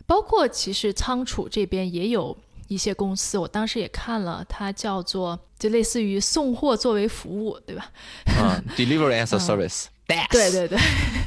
[0.05, 2.38] 包括其实仓储这边也有
[2.68, 7.91] 一些公司，我当时也看了，它叫做就类似于送货作为服务，对吧？
[8.26, 9.86] 嗯，Delivery as a Service。
[10.32, 10.80] 对对对，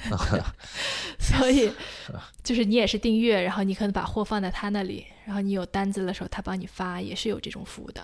[1.21, 1.71] 所以
[2.43, 8.03] 就是你也是订阅，然后你可能把货放在他那里，然后你有单子的时候他帮你发，也是有这种服务的。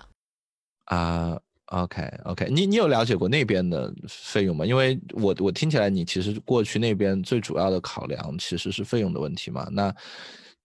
[0.85, 1.35] 啊
[1.65, 4.63] ，OK OK，你你有了解过那边的费用吗？
[4.63, 9.91] 因为我我听起来你其实过去那边最主要的考量其实是费用的问题嘛，那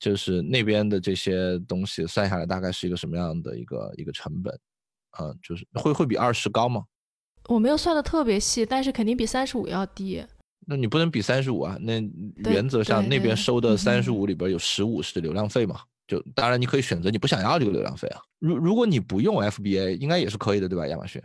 [0.02, 4.52] 就是那边的这些东西算下来大概是一个什么样的一个一个成本？
[5.20, 6.82] 嗯，就是会会比二十高吗？
[7.46, 10.24] 我没有算的特别细，但是肯定比三十五要低。
[10.66, 11.78] 那你不能比三十五啊？
[11.80, 12.02] 那
[12.50, 15.80] 原则上那边收的三十五里边有十五是流量费嘛？
[16.08, 18.20] 就当然你可以选择你不想要这个流量费啊。
[18.40, 20.84] 如如果你不用 FBA，应该也是可以的，对吧？
[20.88, 21.22] 亚马逊，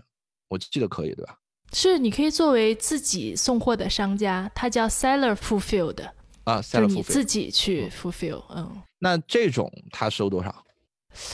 [0.50, 1.36] 我记得可以，对吧？
[1.74, 6.10] 是，你可以作为自己送货的商家，它叫 Seller Fulfilled
[6.48, 8.42] 啊 Fulfilled，你自己去 Fulfill。
[8.50, 10.64] 嗯，那这种他收多少？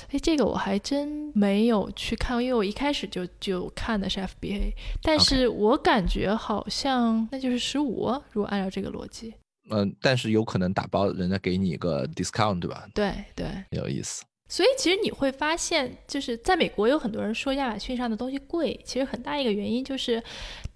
[0.10, 9.34] 哎，这个我还真没有去看，因为我一开始就就看的是 FBA，但是我感觉好像那就是十五，如果按照这个逻辑。
[9.70, 12.88] 嗯，但是有可能打包人家给你一个 discount，对吧？
[12.94, 14.24] 对对，有意思。
[14.50, 20.22] 所以其实你会发现，就是在美国有很多人说亚马逊上的东西贵，其实很大一个原因就是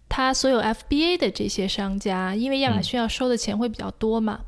[0.10, 4.40] 他所有 FBA 的这些商家，因为亚马逊要收的钱会比较多嘛，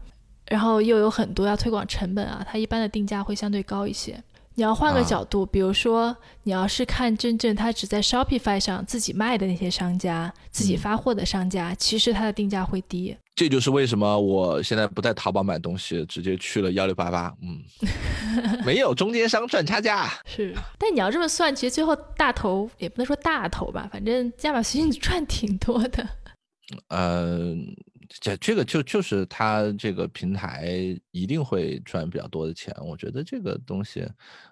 [0.47, 4.24] 然后又有很多要推广成本啊，它一般的定价会相对高一些。
[4.60, 13.16] 你要换个角度，比如说，你要是看真正他只在 Shopify 上自己卖的那些商家，自己发货的商家，其实它的定价会低。
[13.36, 17.34] 这就是为什么我现在不在淘宝买东西，直接去了幺六八八。
[17.41, 17.64] 嗯，
[18.66, 20.12] 没有中间商赚差价。
[20.26, 26.05] 是，但你要这么算，其实最后大头也不能说大头吧，反正亚马逊赚挺多的。
[26.89, 27.66] 嗯。
[28.10, 34.03] 这这个就就是他这个平台一定会赚比较多的钱，我觉得这个东西，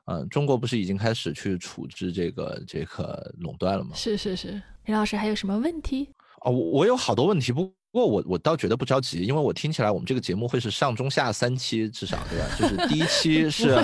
[0.05, 3.91] 嗯，中国不是已经开始去处置这个这个垄断了吗？
[3.95, 6.07] 是是是，李老师还有什么问题？
[6.41, 12.45] 哦，我我有好多问题，不过我我倒觉得不着急，因为我听起来我们这个节目会是上中下三期至少对吧？
[12.59, 13.75] 就是第一期 是。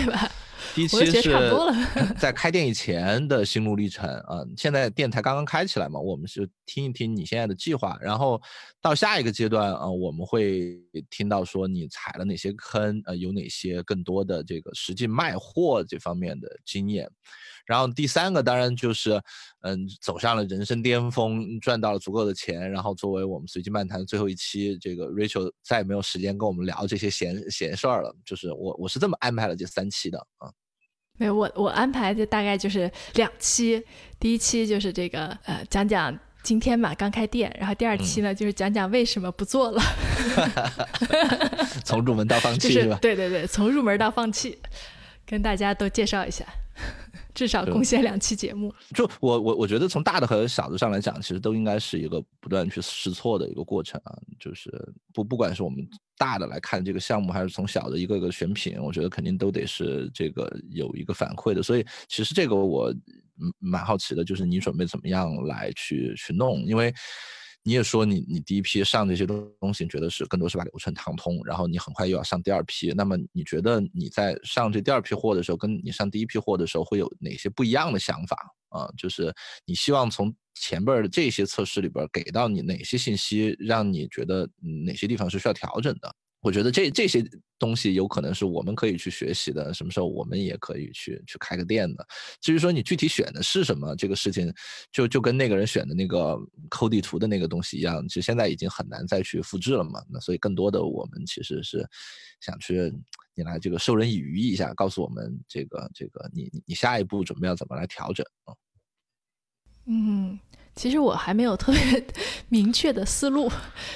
[0.75, 1.31] 第一期是
[2.17, 8.41] 在开店以前的心路历程啊，现在店才刚刚开起来嘛，我们是听一听你现在的计划，然后
[8.81, 17.07] 到下一个阶段啊，我们会听到说你踩了哪些坑，呃，有哪些更多的这个实际卖货这方面的经验，
[17.67, 19.21] 然后第三个当然就是，
[19.61, 30.51] 嗯，走上了人生巅峰，赚到了足够的钱，然后作为我们随机漫谈的最后一期，这个 Rachel 再也没有时间跟我们聊这些闲闲事儿了，就是我我是这么安排了这三期的啊。
[31.17, 33.83] 没有我，我安排的大概就是两期，
[34.19, 39.81] 第一期就是这个呃讲讲今天嘛刚开店，然后第二期呢就是讲讲为什么不做了，
[41.85, 42.97] 从入门到放弃是吧？
[42.99, 44.57] 对对对，从入门到放弃，
[45.25, 46.45] 跟大家都介绍一下。
[47.33, 48.73] 至少贡献两期节目。
[48.93, 54.15] 就我我我觉得从大的和小的上来讲，其实都应该是一个不断去试错的一个过程啊。
[54.39, 54.71] 就是
[55.13, 61.63] 不不管是我们大的来看这个项目，还是从小的一个个选品，我觉得肯定都得是这个有一个反馈的。
[61.63, 62.93] 所以其实这个我
[63.59, 66.63] 蛮好奇的，就是你准备怎么样来去去弄？
[66.63, 66.93] 因为
[67.63, 72.91] 你也说你你第一批上这些东东西，觉得是更多是把流程趟通，然后你很快又要上第二批。
[72.91, 78.37] 那么你觉得你在上这第二批货的时候，跟你上第一批货的时候会有哪些不一样的想法
[78.69, 78.87] 啊？
[78.97, 79.33] 就是
[79.65, 84.49] 你希望从前边的这些测试里边给到你哪些信息，让你觉得
[84.85, 86.13] 哪些地方是需要调整的？
[86.43, 87.23] 我觉得这这些
[87.57, 92.05] 东西有可能是我们可以去学习的，什么时候我们也可以去去开个店的。
[92.41, 94.53] 至于说你具体选的是什么，这个事情
[94.91, 96.37] 就就跟那个人选的那个
[96.69, 100.03] 抠地图的那个东西一样，其实现在已经很难再去复制了嘛。
[100.11, 101.87] 那所以更多的我们其实是
[102.41, 102.93] 想去
[103.35, 108.51] 你来这个授人以渔一下，告诉我们这个这个你你下一步准备要怎么来调整啊？
[109.85, 110.37] 嗯，
[110.75, 112.05] 其实我还没有特别
[112.49, 113.49] 明确的思路，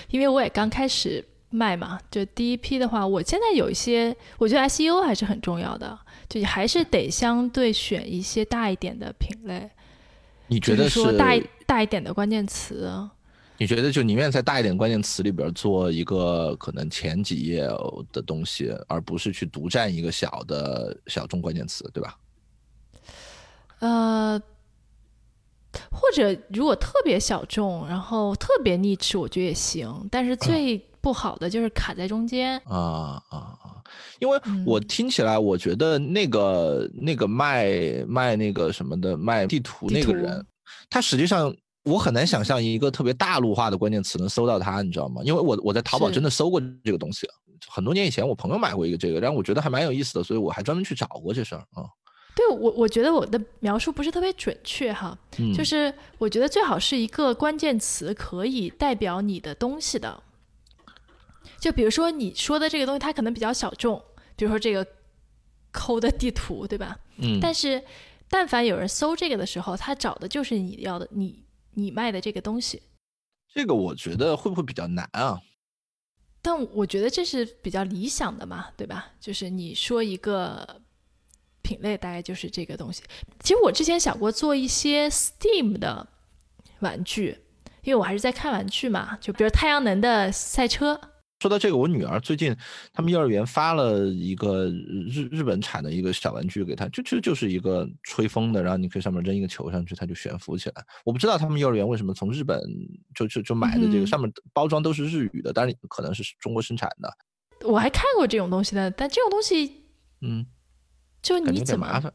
[0.08, 1.28] 因为我也刚开始。
[1.58, 5.98] 卖嘛，就第一批的话，我现在有一些，我觉得 SEO 还是很重要的，
[6.30, 9.68] 就还是得相对选一些大一点的品类。
[10.46, 11.36] 你觉得是大
[11.66, 12.90] 大一点的关键词？
[13.58, 17.68] 你觉得就宁愿在大一点关键词里边做一个可能前几页
[18.14, 22.18] 的东西，而不是去独占一个小的小众关键词，对吧？
[23.80, 24.40] 呃，
[25.92, 30.80] 或者如果特别小众，然后特别 niche，我觉得也行，但是最。
[31.08, 33.82] 不好的就是卡在中间啊啊啊！
[34.20, 40.46] 因为我听起来，我觉得那个那个卖卖那个什么的卖地图那个人，
[40.90, 41.56] 他实际上
[41.86, 45.22] 我很难想象一个特别大陆化的关键词能搜到他，你知道吗？
[45.24, 47.26] 因为我我在淘宝真的搜过这个东西，
[47.70, 51.88] 很多年以前我朋友买过一个这个，然后我觉得还蛮有意思的，所以我还专门去找过这事儿啊。
[52.36, 55.18] 对我我觉得我的描述不是特别准确哈，
[55.56, 60.22] 就是我觉得最好是一个关键词可以代表你的东西的。
[61.68, 64.02] 就比如说你说的这个东西，它可能比较小众，
[64.38, 64.88] 比如说这个
[65.74, 66.98] 抠的地图，对吧？
[67.18, 67.42] 嗯。
[67.42, 67.84] 但是，
[68.30, 71.44] 但凡有人搜这个的时候，他找的就是你要的，你
[71.74, 72.82] 你卖的这个东西。
[73.54, 75.42] 这个我觉得会不会比较难啊？
[76.42, 79.12] 但我觉得这是比较理想的嘛，对吧？
[79.20, 80.82] 就是你说一个
[81.62, 83.04] 品类，大概就是这个东西。
[83.42, 86.08] 其实我之前想过做一些 Steam 的
[86.80, 87.38] 玩具，
[87.84, 90.98] 因为我还是在看玩具嘛，就比如太阳能的赛车。
[91.40, 92.56] 说到这个，我女儿最近
[92.92, 94.66] 他们幼儿园发了一个
[95.08, 100.84] 日日本产的一个小玩具给她，就就就是一个吹风的，然后你可以上面扔一个球上去，它就悬浮起来。
[101.06, 102.60] 我不知道他们幼儿园为什么从日本
[103.14, 107.18] 就就就买的这个，上面包装都是日语的，但是可能是中国生产的。
[107.68, 109.84] 我还看过这种东西的，但这种东西，
[110.22, 110.44] 嗯，
[111.22, 112.12] 就你怎么麻烦？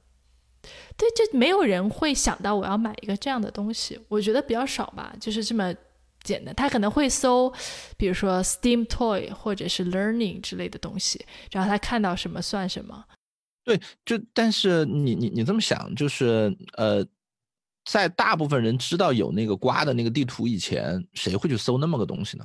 [0.96, 5.72] 对，就没有人会想到我要买一个这样的东西，我觉得比较少吧，就是这么。
[6.22, 7.52] 简单，他可能会搜，
[7.96, 13.04] 比如说 Steam Toy 或者是 Learning 之类的东西，然后他看到什么算什么。
[13.64, 17.06] 对，就但是你你你这么想，就是呃，
[17.84, 22.44] 在大部分人知道有那个瓜的那个地图以前，谁会去搜那么个东西呢？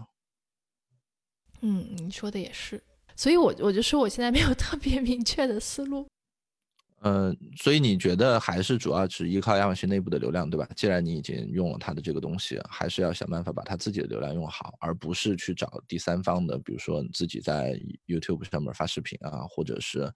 [1.62, 2.84] 嗯，你说的也是，
[3.16, 6.08] 所以我我就说我现在没有特别明确的思路。
[7.08, 10.68] 嗯，所以你觉得还是主要是依靠亚马逊内部的流量，对吧？
[10.76, 20.12] 既然你已经用了它的这个东西，还是要想办法把它自己的流量用好，而不是去找第三方的，比如说你自己在 YouTube 上面发视频啊，或者是，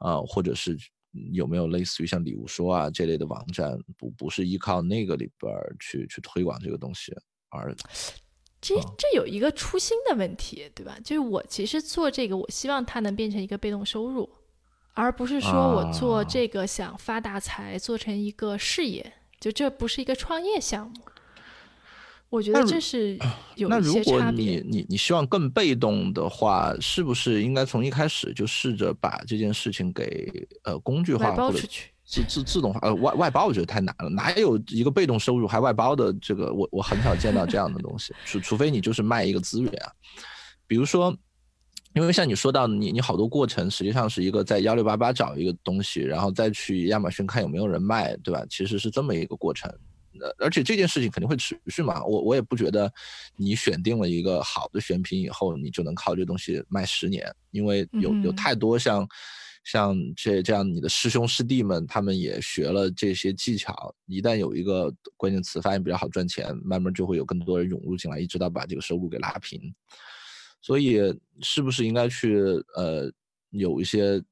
[0.00, 0.76] 呃，或者是
[1.32, 7.14] 有没有类似于像礼物说啊这类的网站，不不是依靠那个里边去去推广这个东西，
[7.50, 7.72] 而
[8.60, 10.98] 这这有一个初心的问题，对吧？
[11.04, 14.28] 就是我其实做这个，我希望它能变成一个被动收入。
[15.00, 20.94] 而不是说我做这个想发大财，做成一个事业，就这不是一个创业项目。
[22.28, 23.16] 我觉得这是
[23.54, 31.60] 有那如果你你你希望更被动的话，是不是应该从一开始就试着把这件事情给呃工具化或者
[32.04, 32.80] 自自自动化？
[32.82, 36.52] 呃外外包我觉得太难了，哪有一个被动收入还外包的这个？
[36.52, 39.92] 我我很少见到这样的东西，除除非你就是卖一个资源啊，
[40.66, 41.16] 比如说。
[41.98, 48.46] 因为像你说到，你你好多过程实际上是一个在幺六八八找一个东西，然后再去亚马逊看有没有人卖，对吧？
[48.48, 49.68] 其实是这么一个过程。
[50.20, 52.04] 呃，而且这件事情肯定会持续嘛。
[52.04, 52.92] 我我也不觉得
[53.36, 59.04] 你选定了一个好的选品以后，你就能靠这东西卖十年，因为有有太多像
[59.64, 63.92] 像这这样你的师兄师弟们，他们也学了这些技巧。
[64.06, 69.60] 一旦有一个关键词发现比较好赚钱，慢慢就会有更多人涌入进来，一直到把这个收入给拉平。
[70.60, 70.98] 所以，
[71.42, 72.36] 是不是应该去
[72.76, 73.10] 呃
[73.50, 74.22] 有一些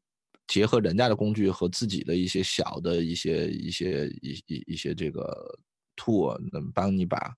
[0.46, 5.58] 结合人家的工具和自己的一些小的一些一些一一一些这个
[5.96, 7.32] tool，能帮你把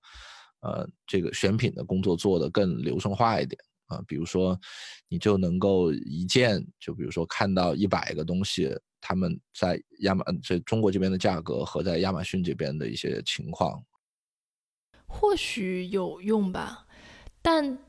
[0.61, 4.01] 呃这个选品的工作做得更流程化一点啊？
[4.07, 4.59] 比如说，
[5.07, 8.69] 你就能够一键，就比如说看到一百个东西，
[8.99, 13.83] 他们在亚马这中国这边的价格和在亚马逊这边的一些情况。
[15.07, 16.85] 或许有用吧，
[17.41, 17.79] 但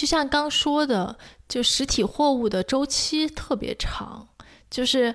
[0.00, 4.26] 就像刚说的，就实体货物的周期特别长，
[4.70, 5.14] 就是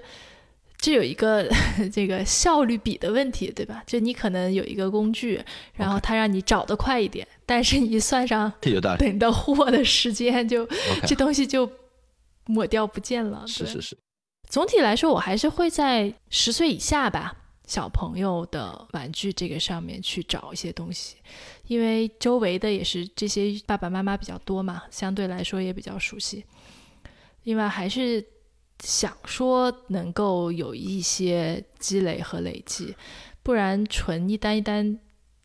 [0.78, 1.50] 这有一个
[1.92, 3.82] 这个效率比的问题，对吧？
[3.88, 8.54] 就你可能有一个工具，然后它让你找得快一点，但是你算上
[9.00, 10.70] 等到货的时间，就
[11.08, 11.68] 这东西就
[12.46, 13.44] 抹掉不见了。
[13.48, 13.98] 是是是。
[14.48, 17.38] 总体来说，我还是会在十岁以下吧。
[17.66, 21.16] 小朋友的玩具这个上面去找一些东西，
[21.68, 26.44] 因为周围的也是这些爸爸妈妈比较多嘛，相对来说也比较熟悉。
[27.44, 28.26] 另外还是
[28.84, 32.96] 想说能够有一些积累和累积，
[33.44, 35.00] 不然纯一单一单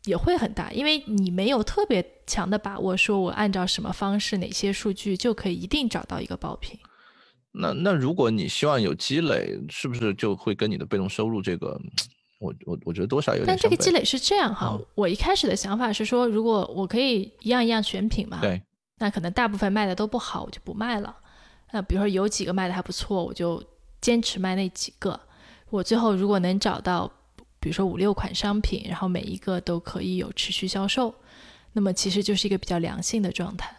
[0.05, 6.79] 也会很大，因为你没有特别强的把握，说我按照什么方式、哪些数据就可以一定找到一个爆品。
[7.53, 11.79] 那那如果你希望有积累，是不是就会跟你的被动收入这个，
[12.41, 13.47] 我我我觉得多少有点。
[13.47, 18.61] 但这个积累是这样哈，我一开始的想法是说，如果我可以一样一样选品嘛，对，
[18.97, 21.15] 那可能大部分卖的都不好，我就不卖了。
[21.71, 23.63] 那比如说有几个卖的还不错，我就
[24.01, 25.17] 坚持卖那几个。
[25.69, 27.09] 我最后如果能找到，
[27.59, 31.13] 比如说五六款商品，然后每一个都可以有持续销售，
[31.73, 33.73] 那么其实就是一个比较良性的状态。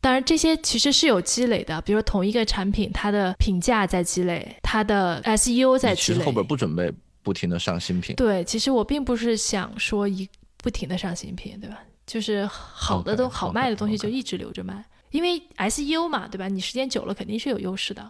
[0.00, 1.80] 当然，这些其实是有积累的。
[1.80, 6.18] 比如说同一个产品，它的评价在积累，它的 SEO 在积累。
[6.18, 6.92] 其实后边不准备
[7.24, 8.14] 不停的上新品。
[8.14, 11.80] 对，其实我并不是想说一不停的上新品，对吧？
[12.06, 16.46] 就是好的都好卖的东西就一直留着卖，因为 SEO 嘛，对吧？
[16.46, 18.08] 你时间久了肯定是有优势的。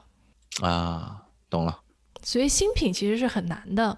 [0.61, 1.81] 啊，懂了。
[2.23, 3.97] 所以新品其实是很难的，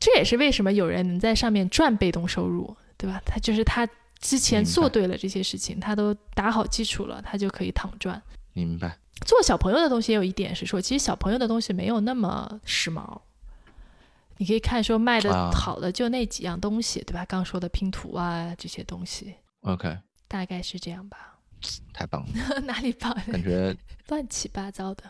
[0.00, 3.22] 这也是为什么有人能在上面赚被动收入，对吧？
[3.24, 3.88] 他就是他。
[4.18, 8.20] 之前做对了这些事情，他都打好基础了，他就可以躺赚。
[8.54, 8.98] 明白。
[9.26, 13.20] 做小朋友的东西也有一点是说，其实小朋友的东西没有那么时髦。
[14.38, 17.24] 你可以看说卖的好的就那几样东西，对吧？
[17.26, 19.34] 刚说的拼图啊这些东西。
[19.62, 19.98] OK。
[20.28, 21.38] 大概是这样吧。
[21.94, 22.60] 太棒了。
[22.66, 23.14] 哪里棒？
[23.30, 23.74] 感觉
[24.08, 25.04] 乱七八糟的。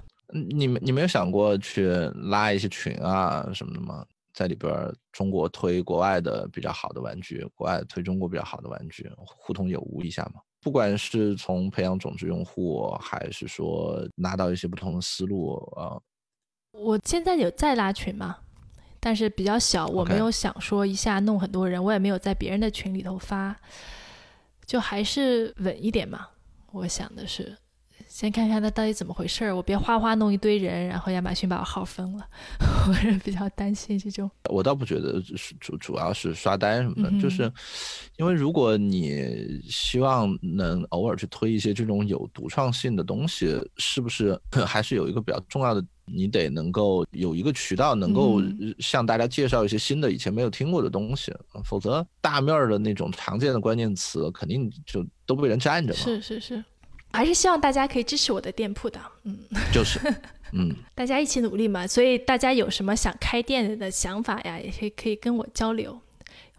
[0.52, 4.04] 你们你没有想过去拉一些群啊什么的吗？
[4.34, 4.70] 在里边，
[5.12, 10.40] 中国推国外的比较好的玩具，国外推中国比较好的玩具，互通有无一下嘛。
[10.60, 15.96] 不管是从培养种子用户，还是说拿到一些不同的思路啊。
[16.72, 18.36] 我现在有在拉群嘛，
[19.06, 23.54] 但是比较小，我没有想说一下弄很多人，我也没有在别人的群里头发，
[24.66, 26.26] 就还是稳一点嘛。
[26.72, 27.56] 我想的是。
[28.08, 32.26] 先看看他到底怎么回事儿，我别哗哗弄一堆人，然后亚马逊把我号封了，
[32.88, 34.28] 我是比较担心这种。
[34.50, 35.22] 我倒不觉得
[35.60, 37.50] 主主要是刷单什么的，就是
[38.16, 44.36] 因为如果你希望能偶尔去推一些这种有独创性的东西，是不是
[44.66, 48.40] 还是有一个比较重要的，你得能够有一个渠道能够
[48.78, 51.32] 向大家介绍一些新的以前没有听过的东西，
[51.64, 55.98] 否则大面儿的那种常见的关键词肯定就都被人占着嘛。
[55.98, 56.64] 是是是。
[57.12, 59.38] 还是希望大家可以支持我的店铺的，嗯，
[59.72, 59.98] 就是，
[60.52, 61.86] 嗯，大家一起努力嘛。
[61.86, 65.98] 所以大家有什么想开店的想法呀，也可以可以跟我交流。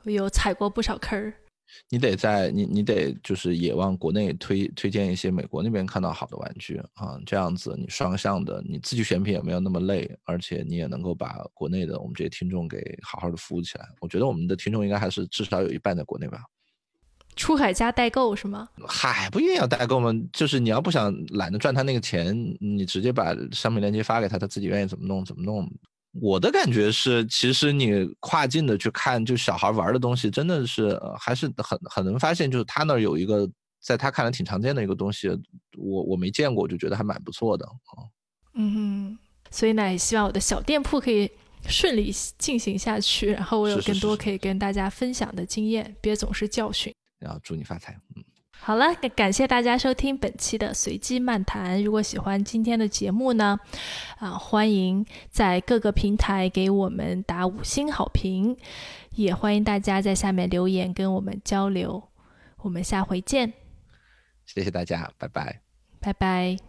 [0.03, 1.33] 我有踩过不少坑儿。
[1.89, 13.87] 你得在你你得就是也往国内推推荐一些美国那边看到好的玩具啊，这样子你双向的，你自己选品也没有那么累，而且你也能够把国内的我们这些听众给好好的服务起来。
[13.99, 16.39] 我觉得我们的听众应该还是至少有一半在国内吧。
[17.35, 18.67] 出海加代购是吗？
[18.87, 20.11] 嗨，不一定要代购吗？
[20.33, 25.71] 就是你要不想懒得赚他那个钱，你直接把商品链接发给他，他自己愿意怎么弄怎么弄。
[26.19, 33.49] 我的感觉是，其实你跨境的去看，就小孩玩的东西，真的是还是很很能发现，就是他那儿有一个
[33.79, 35.29] 在他看来挺常见的一个东西，
[35.77, 38.05] 我我没见过，我就觉得还蛮不错的啊。
[38.55, 39.19] 嗯哼，
[39.51, 41.29] 所以呢，也希望我的小店铺可以
[41.67, 46.91] 顺利进行下去，然后我有更多可以跟大家分享的经验，别总是教训。
[47.19, 48.23] 然后祝你发财，嗯，
[48.59, 51.81] 好了，感谢大家收听本期的随机漫谈。
[51.81, 53.57] 如果喜欢今天的节目呢，
[54.19, 58.57] 啊，欢迎在各个平台给我们打五星好评，
[59.11, 62.09] 也欢迎大家在下面留言跟我们交流。
[62.57, 63.53] 我们下回见，
[64.45, 65.61] 谢谢大家，拜拜，
[66.01, 66.66] 拜拜。